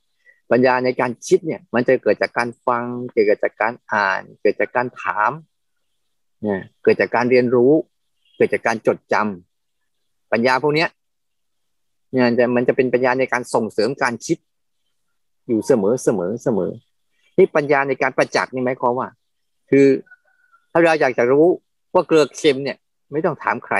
[0.50, 5.30] ปัญญาในการคิดเนี่ย มันจะเกิดจากการฟัง เกิดจากการอ่าน เกิดจากการถาม
[6.42, 7.72] เนี่ยเกิดจากการเรียนรู้
[8.36, 10.88] เกิดจากการจดจำปัญญาพวกเนี้ย
[12.12, 14.38] เนี่ยจะมันจะเป็นปัญญาในการส่งเสริมการคิด
[15.48, 16.70] อยู่เสมอเสมอเสมอ
[17.38, 19.08] นี่ปัญญาในการประจักษ์นี่หมายความว่า
[19.70, 19.86] คือ
[20.72, 21.46] ถ้าเราอยากจะรู้
[21.94, 22.76] ว่าเกลือเค็มเนี่ย
[23.12, 23.76] ไม่ต้องถามใคร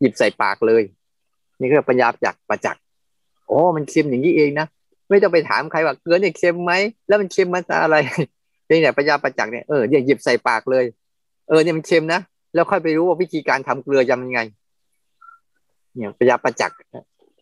[0.00, 0.82] หยิบใส่ปากเลย
[1.58, 2.82] นี่คือปัญญาจากประจักษ์
[3.52, 4.66] โอ้มันเค็มอย่างนี้เองนะ
[5.10, 6.72] ไม่ต้องไปถามใครว่าเกลือเนี่ยเค็มไหม
[7.08, 7.96] แล้วมันเค็มมาจากอะไร
[8.66, 10.84] เนี่ยปัญญาประจักษ์เนี่ยเออเนี่ยหยิบใส่ปากเลย
[11.48, 12.20] เออเนี่ยมันเค็มนะ
[12.54, 14.40] แล้วค่อยไปรู้ว่าวิธีการทำเกลือยังไง
[15.94, 16.76] เนี่ยปัญญาประจักษ์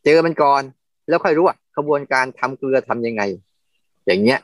[0.05, 0.63] เจอมันก่อน
[1.09, 3.23] แล้วค่อยรู้ว่าขบวนการทำเกลือทํำยังไง
[4.07, 4.39] อย่างเงี้ย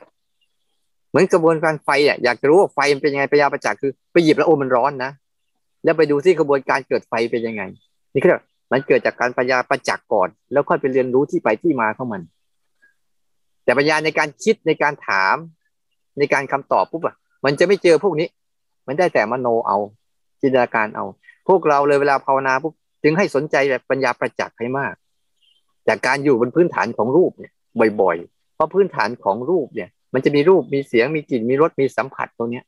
[1.09, 5.11] เหมือนกระบวนการไฟอะอยากจะรู้ว่าไฟมันเป็นยังไงปัญญาประจักษ์คือไปหยิบแล้วโอ้มันร้อนนะ
[5.83, 7.63] แล้วไปดูที่กระบวนการเกิดไฟเป็นยังไง
[8.13, 8.31] นี่คือ
[8.71, 12.21] มันเกิดจากการปัญญาประจักษ์ก่อน แล้วค่อยไปเรียนรู้ที่ไปที่มาของมัน
[13.63, 15.35] แต่ปัญญาในการคิดในการถาม
[16.19, 17.15] ในการคำตอบปุ๊บอะ
[17.45, 18.27] มันจะไม่เจอพวกนี้
[18.87, 19.77] มันได้แต่มโนเอา
[20.41, 21.05] จินตนาการเอา
[21.47, 24.93] พวกเราเลยเวลาภาวนาปุ๊บจึงให้สนใจแบบปัญญาประจักษ์ให้มาก
[25.87, 27.53] จากการอยู่บนพื้นฐานของรูปเนี่ย
[28.01, 32.63] บ่อยๆ เพราะพื้นฐานของรูปเนี่ย มันจะมีรูปมีเสียงมีกลิ่นมีรสมีสัมผัสตรงเนี้ย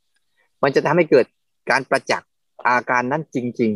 [0.64, 1.26] มันจะทำให้เกิด
[1.72, 2.30] การประจักษ์
[2.68, 3.72] อาการนั้นจริง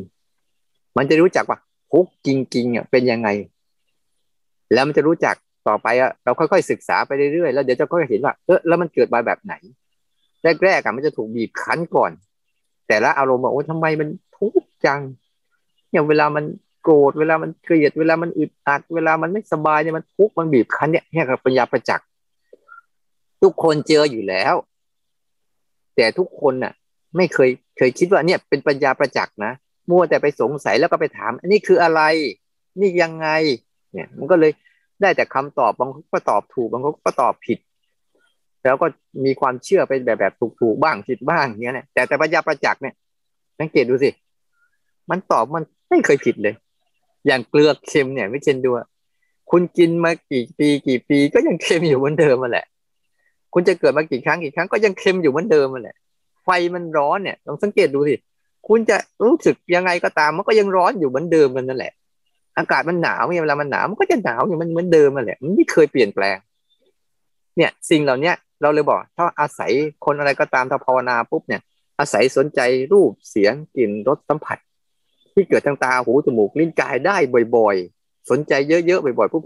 [0.46, 1.58] ๆ มันจะรู้จักว่า
[1.94, 3.30] ทุกจริงๆอะเป็นยังไง
[4.74, 5.36] แล้วมันจะรู้จัก
[5.68, 9.54] ต่อไปอะเราค่อยๆศึกษาไปเรื่อยๆแล้วเดี๋ยวจะก็เห็นว่าเออแล้วมันเกิดมาแบบไหน
[10.64, 12.12] แรกๆอะมันจะถูกบีบคั้นก่อน
[12.88, 15.02] แต่ละอารมณ์บอกว่าทำไมมันทุกข์จัง
[15.92, 16.46] อย่างเวลามัน
[16.84, 22.08] โกรธเวลามันเกลียดเวลามันอึดอัด เวลามันไม่สบายเนี่ยมันทุกข์มันบีบคั้นเนี่ยเนี่ยคือปัญญาประจักษ์
[23.42, 24.56] ทุกคนเจออยู่แล้ว
[25.96, 26.74] แต่ทุกคนน่ะ
[27.18, 29.54] ไม่เคยเคยคิดว่าเนี่ยเป็นปัญญาประจักษ์นะ
[29.90, 32.02] มัวแต่ไปสงสัยแล้วก็ไปถาม อันนี้คืออะไร
[32.80, 33.28] นี่ยังไง
[33.94, 34.52] เนี่ย มันก็เลย
[35.02, 37.60] ได้แต่คำตอบบางคนก็ตอบถูกบางคนก็ตอบผิด
[38.64, 38.88] แล้วก็
[39.26, 42.94] มีความเชื่อไปแบบแบบถูกถูกบ้างผิดบ้างเงี้ยเนี่ยแต่แต่ปัญญาประจักษ์เนี่ย
[43.60, 44.10] สังเกตดูสิ
[45.10, 46.56] มันตอบมันไม่เคยผิดเลย
[47.26, 48.70] อย่างเกลือเค็มเนี่ย ไม่เช่นดู
[49.52, 52.66] คุณกินมากี่ปีกี่ปีก็ยังเค็มอยู่เหมือนเดิมมาแหละ
[53.54, 55.96] คุณจะเกิดมากี่ครั้งกี่ครั้งก็ยังเค็มอยู่เหมือนเดิมมันแหละ
[56.44, 58.16] ไฟมันร้อนเนี่ยลองสังเกตดูสิ
[58.68, 61.94] คุณจะรู้สึกยังไงก็ตามมันก็ยังร้อนอยู่เหมือนเดิมมันนั่นแหละ
[62.58, 66.38] อากาศมันหนาวเวลามันหนาวมันก็จะหนาวอยู่มันเหมือนเดิมมันแหละมันไม่เคยเปลี่ยนแปลง
[67.58, 69.72] เนี่ย สิ่งเหล่าเนี้ยเราเลยบอก ถ้าอาศัย
[70.06, 71.62] คนอะไรก็ตามถ้าภาวนาปุ๊บเนี่ย
[72.00, 72.60] อาศัยสนใจ
[72.94, 74.58] รูปเสียงกลิ่นรสสัมผัส
[75.34, 77.18] ที่เกิดทางตาหูจมูกลิ้นกายได้
[77.56, 79.42] บ่อยๆ สนใจเยอะๆบ่อยๆปุ๊บ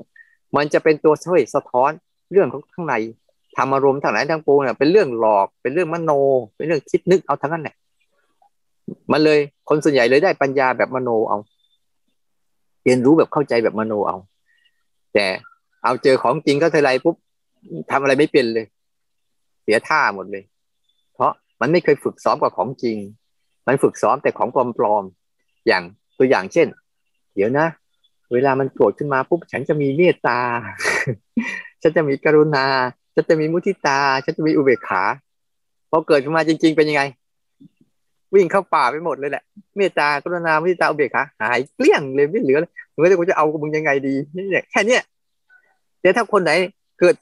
[0.56, 1.92] มันจะเป็นตัวช่วยสะท้อน
[2.32, 2.96] เรื่องของข้างใน
[3.58, 6.12] ทำอารมณ์ทางไหนทางปวงเนี่ยเป็นเรื่องหลอกเป็นเรื่องมโน
[6.56, 7.76] เป็นเรื่องคิดนึกเอาทั้งนั้นแหละ
[9.12, 11.38] มันเลยคนส่วนใหญ่เลยได้ปัญญาแบบมโนเอา
[12.84, 14.18] เรียนรู้แบบเข้าใจแบบมโนเอา
[15.14, 15.26] แต่
[15.84, 17.16] เอาเจอของจริงก็เทไรปุ๊บ
[17.92, 18.66] ทำอะไรไม่เป็นเลย
[19.64, 20.44] เสียท่าหมดเลย
[21.14, 21.32] เพราะ
[21.62, 22.98] มันไม่เคยฝึกซ้อมกับของจริง
[23.68, 25.84] มันฝึกซ้อมแต่ของปลอมๆอย่าง
[26.18, 26.68] ตัวอย่างเช่น
[27.36, 27.68] เดี๋ยวนะ
[28.34, 30.40] เวลามันโกรธขึ้นมาปุ๊บฉันจะมีเมตตา
[31.82, 32.66] ฉันจะมีกรุณา
[33.16, 35.04] ฉันจะมีมุทิตา ฉันจะมีอุเบกขา
[35.90, 37.02] พอเกิดขึ้นมาจริง ๆ เป็นยังไง
[38.36, 39.44] วิ่งเข้าป่าไปหมดเลยแหละ
[39.78, 45.02] เมตตากรุณามุทิตาอุเบกขาหายเกลี้ยงเลยไม่เหลือเลยมึงจะกูจะเอามึงยังไงดีนี่แค่เนี้ย
[46.02, 46.52] แต่ถ้าคนไหน
[47.00, 47.16] เกิด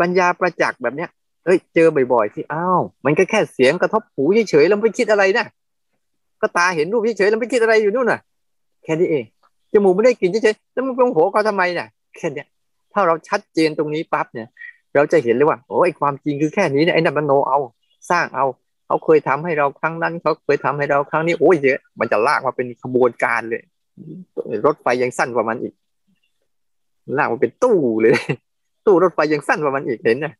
[0.00, 1.10] ปัญญาประจักษ์แบบเนี้ย
[1.44, 5.46] เฮ้ยเจอบ่อยๆที่อ้าวมันก็แค่เสียงกระทบหูเฉยๆแล้วไม่คิดอะไรนะ
[6.40, 8.20] ก็ตาเห็นรูปเฉยๆแล้วไม่คิดอะไรอยู่นู่นน่ะ
[8.84, 9.24] แค่นี้เอง
[9.72, 11.86] จมูกไม่ได้กลิ่นเฉยๆแล้วมันเป็นหัวก็ทำไมน่ะ
[12.16, 12.46] แค่เนี้ย
[12.92, 14.48] ถ้าเราชัดเจนตรงนี้ปั๊บเนี่ย
[14.94, 17.58] เราจะเห็นเลยว่าโอ้ไอความจริงคือแค่นี้เนี่ยไอ้นั่นมันโนเอา
[18.10, 18.46] สร้างเอา
[18.86, 23.62] เขาเคยทำให้เราครั้งนั้นเขาเคยทำให้เราครั้งนี้โอ้ยเยอะ มันจะลากมาเป็นขบวนการเลย
[24.66, 25.74] รถไฟยังสั้นกว่ามันอีก
[27.18, 28.14] ลากมาเป็นตู้เลย
[28.86, 30.34] ตู้รถไฟยังสั้นกว่ามันอีกเห็นนะ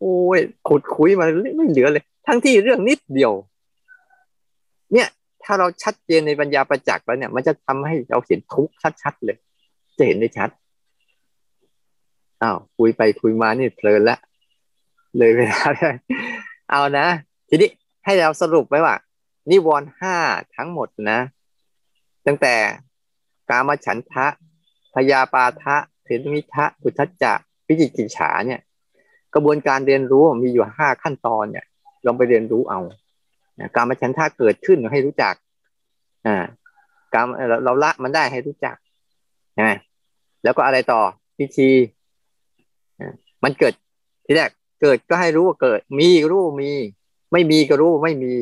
[0.00, 1.26] โอ้ยขุดคุยมา
[1.56, 3.32] ไม่เหลือเลย ทั้งที่เรื่องนิดเดียว
[4.92, 5.08] เนี่ย
[5.44, 9.36] ถ้าเราชัดเจนในปัญญาประจักษ์แล้วเนี่ย มันจะทำให้เราเห็นทุกข์ชัดๆเลย
[9.98, 10.50] จะเห็นได้ชัด
[12.42, 14.18] อ้าวคุยไปคุยมานี่เพลินละ
[15.16, 15.60] เลยเวลา
[16.70, 17.06] เอานะ
[17.48, 17.70] ทีนี้
[18.04, 18.96] ให้เราสรุปไว้ว่า
[19.50, 20.16] นิวรณ์ห้า
[20.56, 21.20] ทั้งหมดนะ
[22.26, 22.54] ตั้งแต่
[23.50, 24.26] กามฉันทะ
[24.94, 27.32] พยาปาทะเทนมิทะอุทจจะ
[27.66, 28.60] วิจิกิจฉาเนี่ย
[29.34, 31.64] กระบวนการเรียนรู้มีอยู่ห้าขั้นตอนเนี่ย
[32.06, 32.80] ลองไปเรียนรู้เอา
[33.74, 35.34] การมาฉันทาเกิดขึ้นให้รู้จัก
[36.26, 36.36] อ่า
[37.14, 37.26] การ
[37.64, 38.76] เราละมันได้ให้รู้จัก
[39.60, 39.76] นะ
[40.44, 41.00] แล้วก็อะไรต่อ
[41.38, 41.70] พิธี
[43.44, 43.74] มันเกิด
[44.24, 44.50] ทีแรก
[44.82, 46.70] เกิดก็ให้รู้ว่าเกิด มีรู้มี
[47.32, 48.32] ไม่มีก็รู้ไม่มี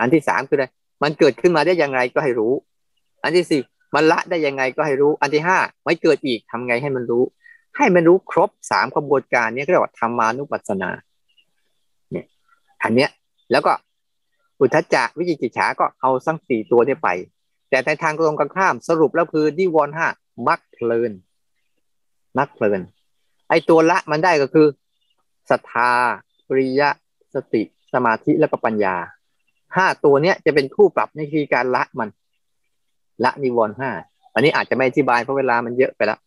[0.00, 0.66] อันที่สามคืออะไร
[1.02, 2.52] มันเกิดขึ้นมาได้ยังไงก็ให้รู้
[3.22, 3.60] อันที่สี่
[3.94, 7.24] มันละได้ยังไงก็ให้รู้ อันที่ห้าไม่เกิดอีกทำไงให้มันรู้
[7.76, 10.90] ให้มันรู้ครบสามกระบวนการนี้เรียกว่าธรรมานุปัสสนา
[12.12, 12.26] เนี่ย
[12.82, 13.10] อันเนี้ย
[13.50, 13.72] แล้วก็
[14.60, 17.08] อุทจจะวิจิกิจฉาก็เอาสังสี่ตัวนี้ไป
[17.70, 20.08] แต่ในทางตรงกันข้ามสรุปแล้วคือดิวอนห้า
[20.46, 21.12] มักเพลิน
[22.38, 22.80] มักเพลิน
[23.48, 24.66] ไอตัวละมันได้ก็คือ
[25.50, 25.90] ศรัทธา
[26.48, 26.88] ปริยะ
[27.34, 27.62] สติ
[27.94, 28.96] สมาธิแล้วก็ปัญญา
[29.76, 32.08] ห้าตัวเนี้ยจะเป็นคู่ปรับในคือการละมัน
[33.24, 33.90] ละนิวรณ์ห้า
[34.34, 36.18] อันนี้อาจจะไม่อธิบายเพราะเวลามันเยอะไปแล้ว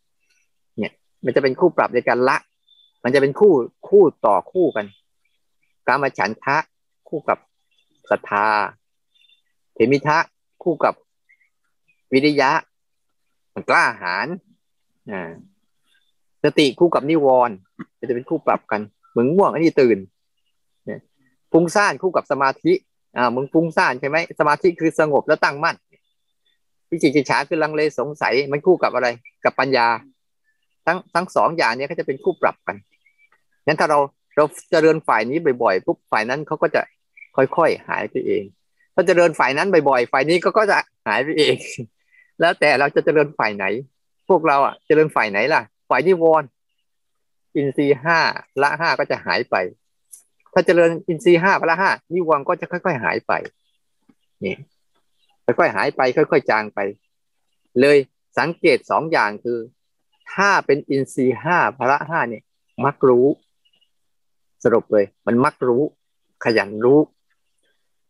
[0.78, 0.94] เนี่ย
[1.26, 2.38] มันจะเป็นคู่ปรับในการละ
[3.04, 3.54] มันจะเป็นคู่
[3.90, 4.86] คู่ต่อคู่กัน
[5.88, 6.58] การมาฉันทะ
[7.10, 7.38] คู่กับ
[8.10, 8.48] ศรัทธา
[9.74, 10.18] เทมิทะ
[10.64, 10.94] คู่กับ
[12.14, 12.52] วิริยะ
[13.54, 14.28] มันกล้าหาญ
[15.12, 15.32] อ่า
[16.44, 17.56] สติคู่กับนิวรณ์
[18.00, 19.98] จะเป็นคู่ปรับกันเหมึงง่วงอันนี้ตื่น
[21.54, 22.74] ฟุ้งซ่านคู่กับสมาธิ
[23.18, 25.76] อ่ามึงฟุ้งซ่านใช่ไหมสมาธิคือสงบแล้วตั้งมั่น
[26.90, 29.08] วิจิกิจฉาคือลังเลสงสัยมันคู่กับอะไร
[29.44, 29.88] กับปัญญา
[30.86, 32.76] ทั้งทั้งสองอย่างนี้ก็จะเป็นคู่ปรับกัน
[33.66, 34.00] งั้นถ้าเรา
[34.36, 36.82] เราเจริญฝ่ายนี้บ่อยๆปุ๊บฝ่ายนั้นเขาก็จะ
[37.36, 38.44] ค่อยๆหายไปเอง
[38.96, 40.78] ถ้าเจริญฝ่ายนั้นบ่อยๆฝ่ายนี้ก็ก็จะ
[41.08, 41.56] หายไปเอง
[42.40, 43.66] แล้วแต่เราจะเจริญฝ่ายไหน
[44.30, 46.48] พวกเราอะเจริญฝ่ายไหนล่ะ ฝ่ายนิวรณ์
[47.56, 48.20] อินทรีห้า
[48.62, 49.56] ละห้าก็จะหายไป
[50.54, 53.34] ถ้าเจริญอินทรีย์ห้าพละห้านิวรณ์ก็จะค่อย ๆ หายไป
[54.44, 54.56] นี่
[55.46, 56.80] ค่อยๆหายไป ค่อย ๆ จางไป
[57.82, 57.98] เลย
[58.40, 59.60] สังเกตสองอย่างคือ
[60.34, 62.44] ถ้าเป็นอินทรีย์ห้าพละห้าเนี่ย
[62.86, 63.28] มักรู้
[64.64, 65.82] สรุปเลย มันมักรู้
[66.46, 67.00] ขยันรู้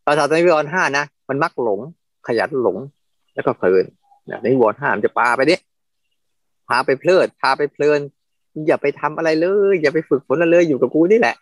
[0.06, 1.80] ภาษาในวิวรห้านะมันมักหลง
[2.28, 2.78] ขยันหลง
[3.36, 3.86] แล้วก็เพลิน
[4.46, 5.60] นิวรห้ามันจะพาไปนี้
[6.68, 8.00] พาไปเพลิดพาไปเพลิน
[8.68, 11.36] อย่าไปทำอะไรเลย อย่าไปฝึกฝนเลยอยู่กับกูนี่แหละ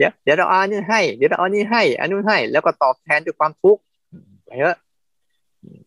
[0.00, 3.80] เดี๋ยวเดี๋ยวเราเอานี่ให้ เดี๋ยวเราเอานี่ให้อันนู้นให้ แล้วก็ตอบแทนด้วยความทุกข์
[4.46, 4.78] ไปเถอะ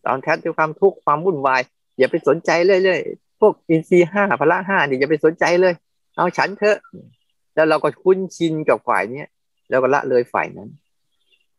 [0.06, 1.60] ตอบแทนด้วยความทุกข์ความวุ่นวาย
[1.98, 3.00] อย่าไปสนใจเลยเลย
[3.40, 5.74] พวกอินทรีห้าพละห้านี่อย่าไปสนใจเลย
[6.16, 6.78] เอาฉันเถอะ
[7.54, 9.28] แล้วเราก็คุ้นชินกับฝ่ายเนี้ย
[9.70, 10.68] แล้วก็ละเลยฝ่ายนั้น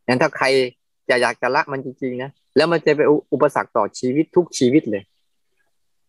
[0.07, 0.45] งั้นถ้าใคร
[1.09, 5.03] จะอยากจะละมันจริงๆนะแล้วมันจะเป็นอุปสรรคต่อชีวิตทุกชีวิตเลย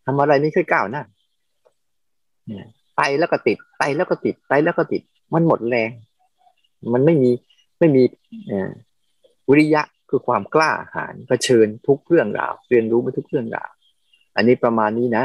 [0.04, 1.02] ทำอะไรไม่ค่อยก้าวหน้า
[2.96, 5.02] ไปแล้วก็ติดไปแล้วก็ติดไปแล้วก็ติด
[5.34, 5.90] มันหมดแรง
[6.94, 7.30] มันไม่มี
[7.78, 8.02] ไม่มี
[9.48, 13.70] วิริยะคือความกล้าหาญเผชิญทุกเรื่องราวเรียนรู้มาทุกเรื่องราว
[14.36, 15.24] อันนี้ประมาณนี้นะ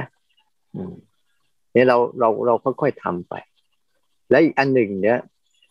[1.73, 3.33] เนี่ยเราเราเราค่อยๆทำไป
[4.29, 5.19] และอีกอันหนึ่งเนี่ย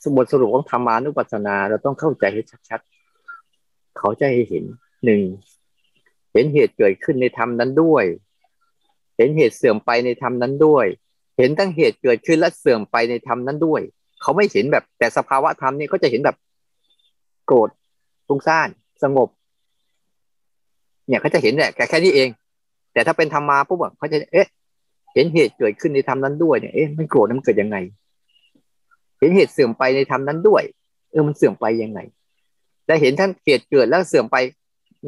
[0.02, 4.64] สมบทสรุปของธรรมานุปัสสนา เราต้องเข้าใจให้ชัดๆเขาจะให้เห็น
[5.04, 5.22] หนึ่ง
[6.32, 8.04] เห็นเหตุเกิดขึ้นในธรรมนั้นด้วย
[9.16, 10.86] เห็นเหตุเสื่อมไปในธรรมนั้นด้วย
[11.38, 13.82] เห็นทั้งเหตุเกิดขึ้นและเสื่อมไปในธรรมนั้นด้วย
[14.22, 16.36] เขาไม่เห็นแบบแต่สภาวะธรรมนี่เขาจะเห็นแบบ
[17.46, 17.68] โกรธ
[18.26, 18.68] ฟุ้งซ่าน
[19.02, 19.28] สงบ
[21.08, 22.28] เนี่ยเขาจะเห็นแหละแค่แค่นี้เอง
[22.92, 24.48] แต่ถ้าเป็นธรรมาปุ๊บเขาจะเอ๊ะ
[25.14, 27.76] เห็นเหตุเกิดขึ้นในธรรมนั้นด้วยเนี่ยเอ๊ะมันโกรธมันเกิดยังไง
[29.18, 30.62] เห็นเหตุเสื่อมไปในธรรมนั้นด้วย
[31.10, 32.00] เออมันเสื่อมไปยังไง
[32.86, 34.36] แต่เห็นท่านเหตุเกิดแล้วเสื่อมไป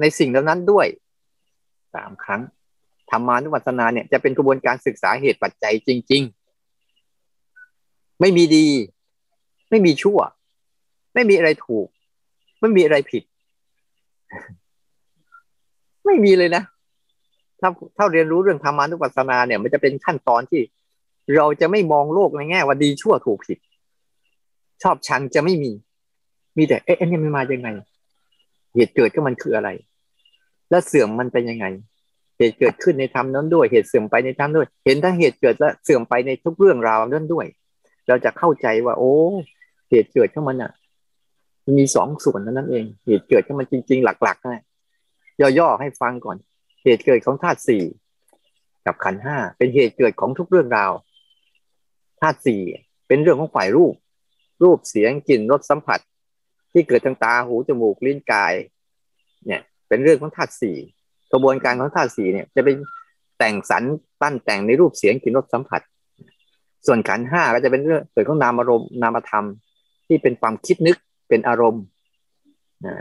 [0.01, 0.87] ในสิ่งเหล่านั้นด้วย
[1.95, 2.43] สามครั้ง
[3.11, 6.23] ธรรมานุปัสสนาเนี่ยจะเป็นกระบวนการศึกษาเหตุปัจจัยจริง
[7.23, 8.67] ๆ ไม่มีดี
[9.73, 10.19] ไม่มีชั่ว
[11.15, 11.87] ไม่มีอะไรถูก
[12.61, 13.23] ไม่มีอะไรผิด
[16.07, 16.63] ไม่มีเลยนะ
[17.61, 20.63] ถ้าถ้าเรียนรู้เรื่องธรรมานุปัสสนาเนี่ย มันจะเป็นขั้นตอนที่
[21.37, 23.59] เราจะไม่มองโลกในแง่ว่าดีชั่วถูกผิด
[24.83, 25.73] ชอบชังจะไม่มี
[26.57, 27.69] มีแต่เอ๊ะนี่มันมายังไง
[28.75, 29.69] เหตุเกิดก็มันคืออะไร
[30.71, 31.67] แล้วเสื่อมมันเป็นยังไง
[32.39, 37.47] เหตุเกิดขึ้นในธรรมนั้นด้วย เหตุเสื่อมไปในธรรมด้วย เห็นทั้งเหตุเกิดและเสื่อมไปในทุกเรื่องราวนั้นด้วย
[38.09, 39.15] เราจะเข้าใจว่า โอ้
[39.93, 40.73] เหตุเกิดของมันอะ
[41.65, 44.65] มันมีสองส่วนนั้นเอง เหตุเกิดของมันจริง ๆ หลักๆนะ
[45.59, 46.37] ย่อๆให้ฟังก่อน
[46.85, 47.83] เหตุเกิดของธาตุสี่
[48.87, 50.93] กับขันห้าเป็นเหตุเกิดของทุกเรื่องราว
[52.21, 52.61] ธาตุสี่
[53.09, 53.95] เป็นเรื่องของฝ่ายรูป
[54.63, 56.01] รูปเสียงกลิ่นรสสัมผัส
[56.73, 58.55] ที่เกิดทางตาหูจมูกลิ้นกาย
[59.47, 60.77] เนี่ย เป็นเรื่องของธาตุสี่
[61.33, 62.77] กระบวนการของธาตุสี่เนี่ย จะเป็น
[63.39, 63.83] แต่งสรร
[64.21, 65.81] ปั้นแต่งในรูปเสียงกลิ่นรสสัมผัส
[66.87, 69.47] ส่วนขันห้าก็จะเป็นเรื่องเกิดของนามอารมณ์นามธรรม
[70.07, 70.97] ที่เป็นความคิดนึก
[71.29, 71.85] เป็นอารมณ์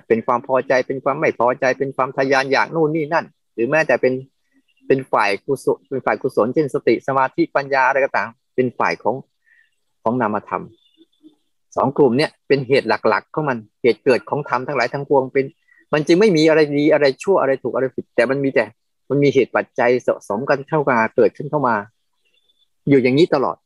[0.07, 4.13] เป็นความพอใจเป็นความไม่พอใจ เป็นความทยานอยากนู่นนี่นั่น หรือแม้แต่เป็น
[4.87, 9.15] เป็นฝ่ายกุศลเป็นฝ่ายกุศลเช่นสติสมาธิปัญญาอะไรก็ตาม เป็นฝ่ายของ
[10.03, 10.63] ของนามธรรม
[11.75, 15.45] สองกลุ่มเนี่ยเป็นเหตุหลักๆของมันเหตุเกิดของธรรมทั้งหลายทั้งปวงเป็น
[15.93, 18.65] มันจึงไม่มีอะไรดีอะไรชั่วอะไรถูกอะไรผิด แต่มันมีแต่
[19.09, 21.75] มันมีเหตุปัจจัยสะสมกันเข้ามาเกิดขึ้นเข้ามา
[22.89, 23.57] อยู่อย่างนี้ตลอด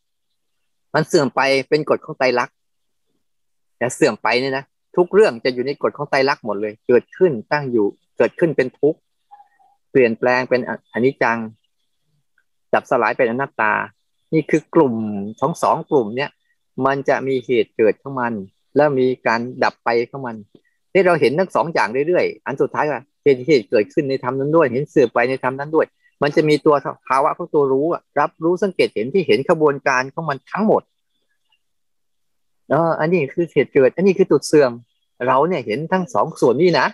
[0.94, 2.56] มันเสื่อมไปเป็นกฎของไตรลักษณ์
[3.78, 4.66] แต่เสื่อมไปเนี่ยนะ
[4.98, 9.00] ทุกเรื่องจะอยู่ในกฎของไตรลักษณ์หมดเลย เกิดขึ้นตั้งอยู่เกิดขึ้นเป็นทุกข์
[9.92, 10.62] เปลี่ยนแปลงเป็น
[10.94, 11.38] อนิจจัง
[12.74, 13.74] ดับสลายเป็นอนัตตา
[14.34, 14.94] นี่คือกลุ่ม
[15.42, 16.30] ทั้งสองกลุ่มเนี่ย
[16.86, 18.34] มันจะมีเหตุเกิดของมัน
[18.76, 20.36] แล้วมีการดับไปของมัน
[20.94, 25.86] ที่เราเห็นทั้งสองอย่างเรื่อยๆอันสุดท้ายว่าเหตุเหตุเกิดขึ้นในธรรมนั้นด้วย เห็นเสื่อมไปในธรรมนั้นด้วย
[26.22, 26.76] มันจะมีตัว
[27.08, 27.88] ภาวะของตัวรู้
[28.20, 30.82] รับรู้สังเกตเห็นที่เห็นขบวนการของมันทั้งหมด
[32.70, 34.72] เอออันนี้คือเหตุเกิด อันนี้คือตุดเสื่อม
[35.28, 36.88] เราเนี่ยเห็นทั้งสองส่วนนี้นะ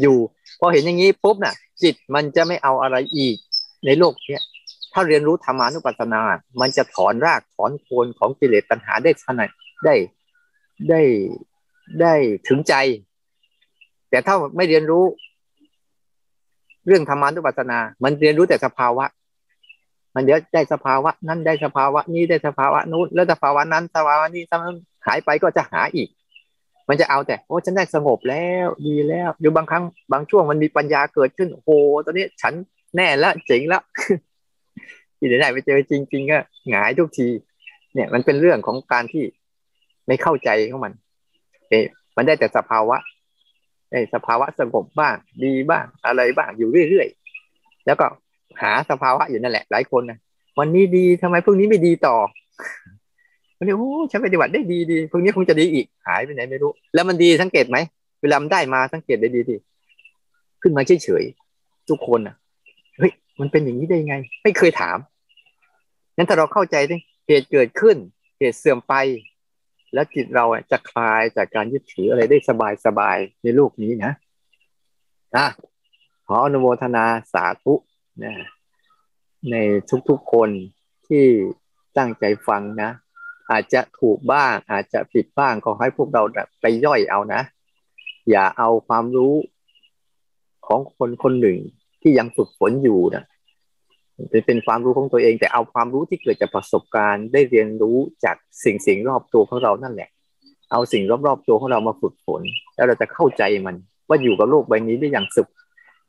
[0.00, 0.16] อยู่
[0.60, 3.36] พอเห็นอย่างนี้ปุ๊บน่ะ จิตมันจะไม่เอาอะไรอีก
[3.84, 4.44] ในโลกเนี้ย
[4.92, 6.20] ถ้าเรียนรู้ธรรมานุปัสสนา
[6.60, 9.48] มันจะถอนรากถอนโคนของกิเลสปัญหาได้ขนาด
[9.84, 9.94] ได้
[10.88, 11.00] ได้
[12.00, 12.14] ได้
[12.48, 12.74] ถึงใจ
[14.10, 15.04] แต่ถ้าไม่เรียนรู้
[16.86, 19.04] เรื่องธรรมานุปัสสนา มันเรียนรู้แต่สภาวะ
[20.14, 26.08] มันเดี๋ยวได้สภาวะนั้นได้สภาวะนี้ได้สภาวะนู้นแล้วสภาวะนั้นสภาวะนี้ซ้ำหายไปก็จะหาอีก
[26.88, 32.52] มันจะเอาแต่โอ้ฉันได้สงบแล้วดีแล้วอยู่บางครั้งบางช่วงมันมีปัญญาเกิดขึ้นโอ้ตอนนี้ฉัน
[32.96, 33.82] แน่แล้วเจ๋งแล้ว
[35.18, 36.38] ที่ไหนไปเจอจริง ๆ ก็
[36.70, 37.28] หงายทุกที
[37.94, 39.24] เนี่ยมันเป็นเรื่องของการที่
[40.06, 40.92] ไม่เข้าใจของมัน
[41.68, 41.74] เอ
[42.16, 42.96] มันได้แต่สภาวะ
[43.90, 48.06] ไอ้สภาวะสงบบ้างดีบ้างอะไรบ้างอยู่เรื่อยๆแล้วก็
[48.62, 50.18] หาสภาวะอยู่นั่นแหละ หลายคนนะ
[50.58, 52.16] วันนี้ดีทำไมพรุ่งนี้ไม่ดีต่อ
[53.56, 57.78] วันนี้โอ้ฉันปฏิบัติได้ดีดีพรุ่งนี้คงจะดีอีกหายไปไหนไม่รู้ แล้วมันดีสังเกตไหม
[58.22, 59.56] เวลามันได้มาสังเกตได้ดีดี
[60.62, 62.36] ขึ้นมาเฉยๆทุกคนอะ
[62.98, 64.98] เฮ้ยมันเป็นอย่างนี้ได้ยังไง ไม่เคยถาม
[66.16, 66.96] งั้นถ้าเราเข้าใจดิ
[67.26, 67.96] เหตุเกิดขึ้น
[68.38, 68.94] เหตุเสื่อมไป
[69.94, 74.12] แล้วจิตเราจะคลายจากการยึดถืออะไรได้สบายสบายในโลกนี้นะ
[75.36, 75.46] นะ
[76.26, 77.74] ขออนุโมทนาสาธุ
[78.24, 78.34] นะ
[79.50, 79.56] ใน
[80.08, 80.50] ทุกๆคน
[81.08, 81.24] ที่
[81.98, 82.90] ตั้งใจฟังนะ
[83.50, 86.22] อาจจะถูกบ้างอาจจะผิดบ้างก็ให้พวกเรา
[86.60, 87.42] ไปย่อยเอานะ
[88.30, 89.34] อย่าเอาความรู้
[90.66, 91.58] ของคนคนหนึ่ง
[92.02, 93.24] ที่ยังฝึกฝนอยู่นะ
[94.46, 100.08] เป็นความรู้ของตัวเอง แต่เอาความรู้ที่เกิดจากประสบการณ์ได้เรียนรู้จากสิ่งสิ่งรอบตัวของเรานั่นแหละ
[100.72, 102.42] เอาสิ่งรอบๆตัวของเรามาฝึกฝน
[102.74, 103.76] แล้วเราจะเข้าใจมัน
[104.08, 105.48] ว่าอยู่กับโลกใบนี้ได้อย่างสุข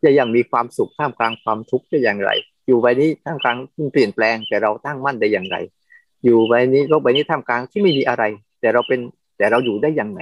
[0.04, 2.32] จะยังมีความสุขท่ามกลางความทุกข์ได้อย่างไร
[2.68, 3.58] อยู่ใบนี้ท่ามกลาง
[3.92, 5.58] เปลี่ยนแปลงแต่เราตั้งมั่นได้อย่างไร
[6.24, 8.24] อยู่ใบนี้โลกใบนี้ท่ามกลางที่ไม่มีอะไร
[8.62, 9.00] แต่เราเป็น
[9.38, 10.22] แต่เราอยู่ได้อย่างไร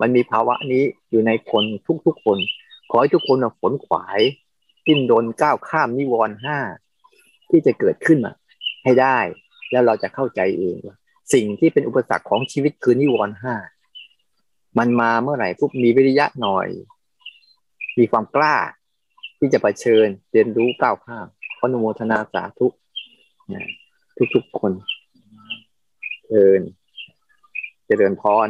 [0.00, 1.64] มันมีภาวะนี้อยู่ในคน
[2.06, 2.38] ทุกๆคน
[2.90, 4.20] ขอให้ทุกคนฝนขวาย
[4.86, 6.58] กินโดนก้าวข้ามนิวรณ์ห้า
[7.50, 8.32] ที่จะเกิดขึ้นมา
[8.84, 9.18] ให้ได้
[9.70, 10.96] แล้วเราจะเข้าใจเองว่า
[11.34, 13.54] สิ่งที่เป็นอุปสรรคของชีวิตคือนิวรณ์ห้า
[14.78, 16.68] มันมาเมื่อไหร่ปุ๊บมีวิริยะหน่อย
[17.98, 18.56] มีความกล้า
[19.42, 21.26] ที่จะะเผชิญเรียนรู้ก้าวข้าม
[21.60, 22.66] อนุโมทนาสาธุ
[24.34, 24.72] ทุกๆคน
[26.26, 26.60] เชิญ
[27.86, 28.48] เจริญพร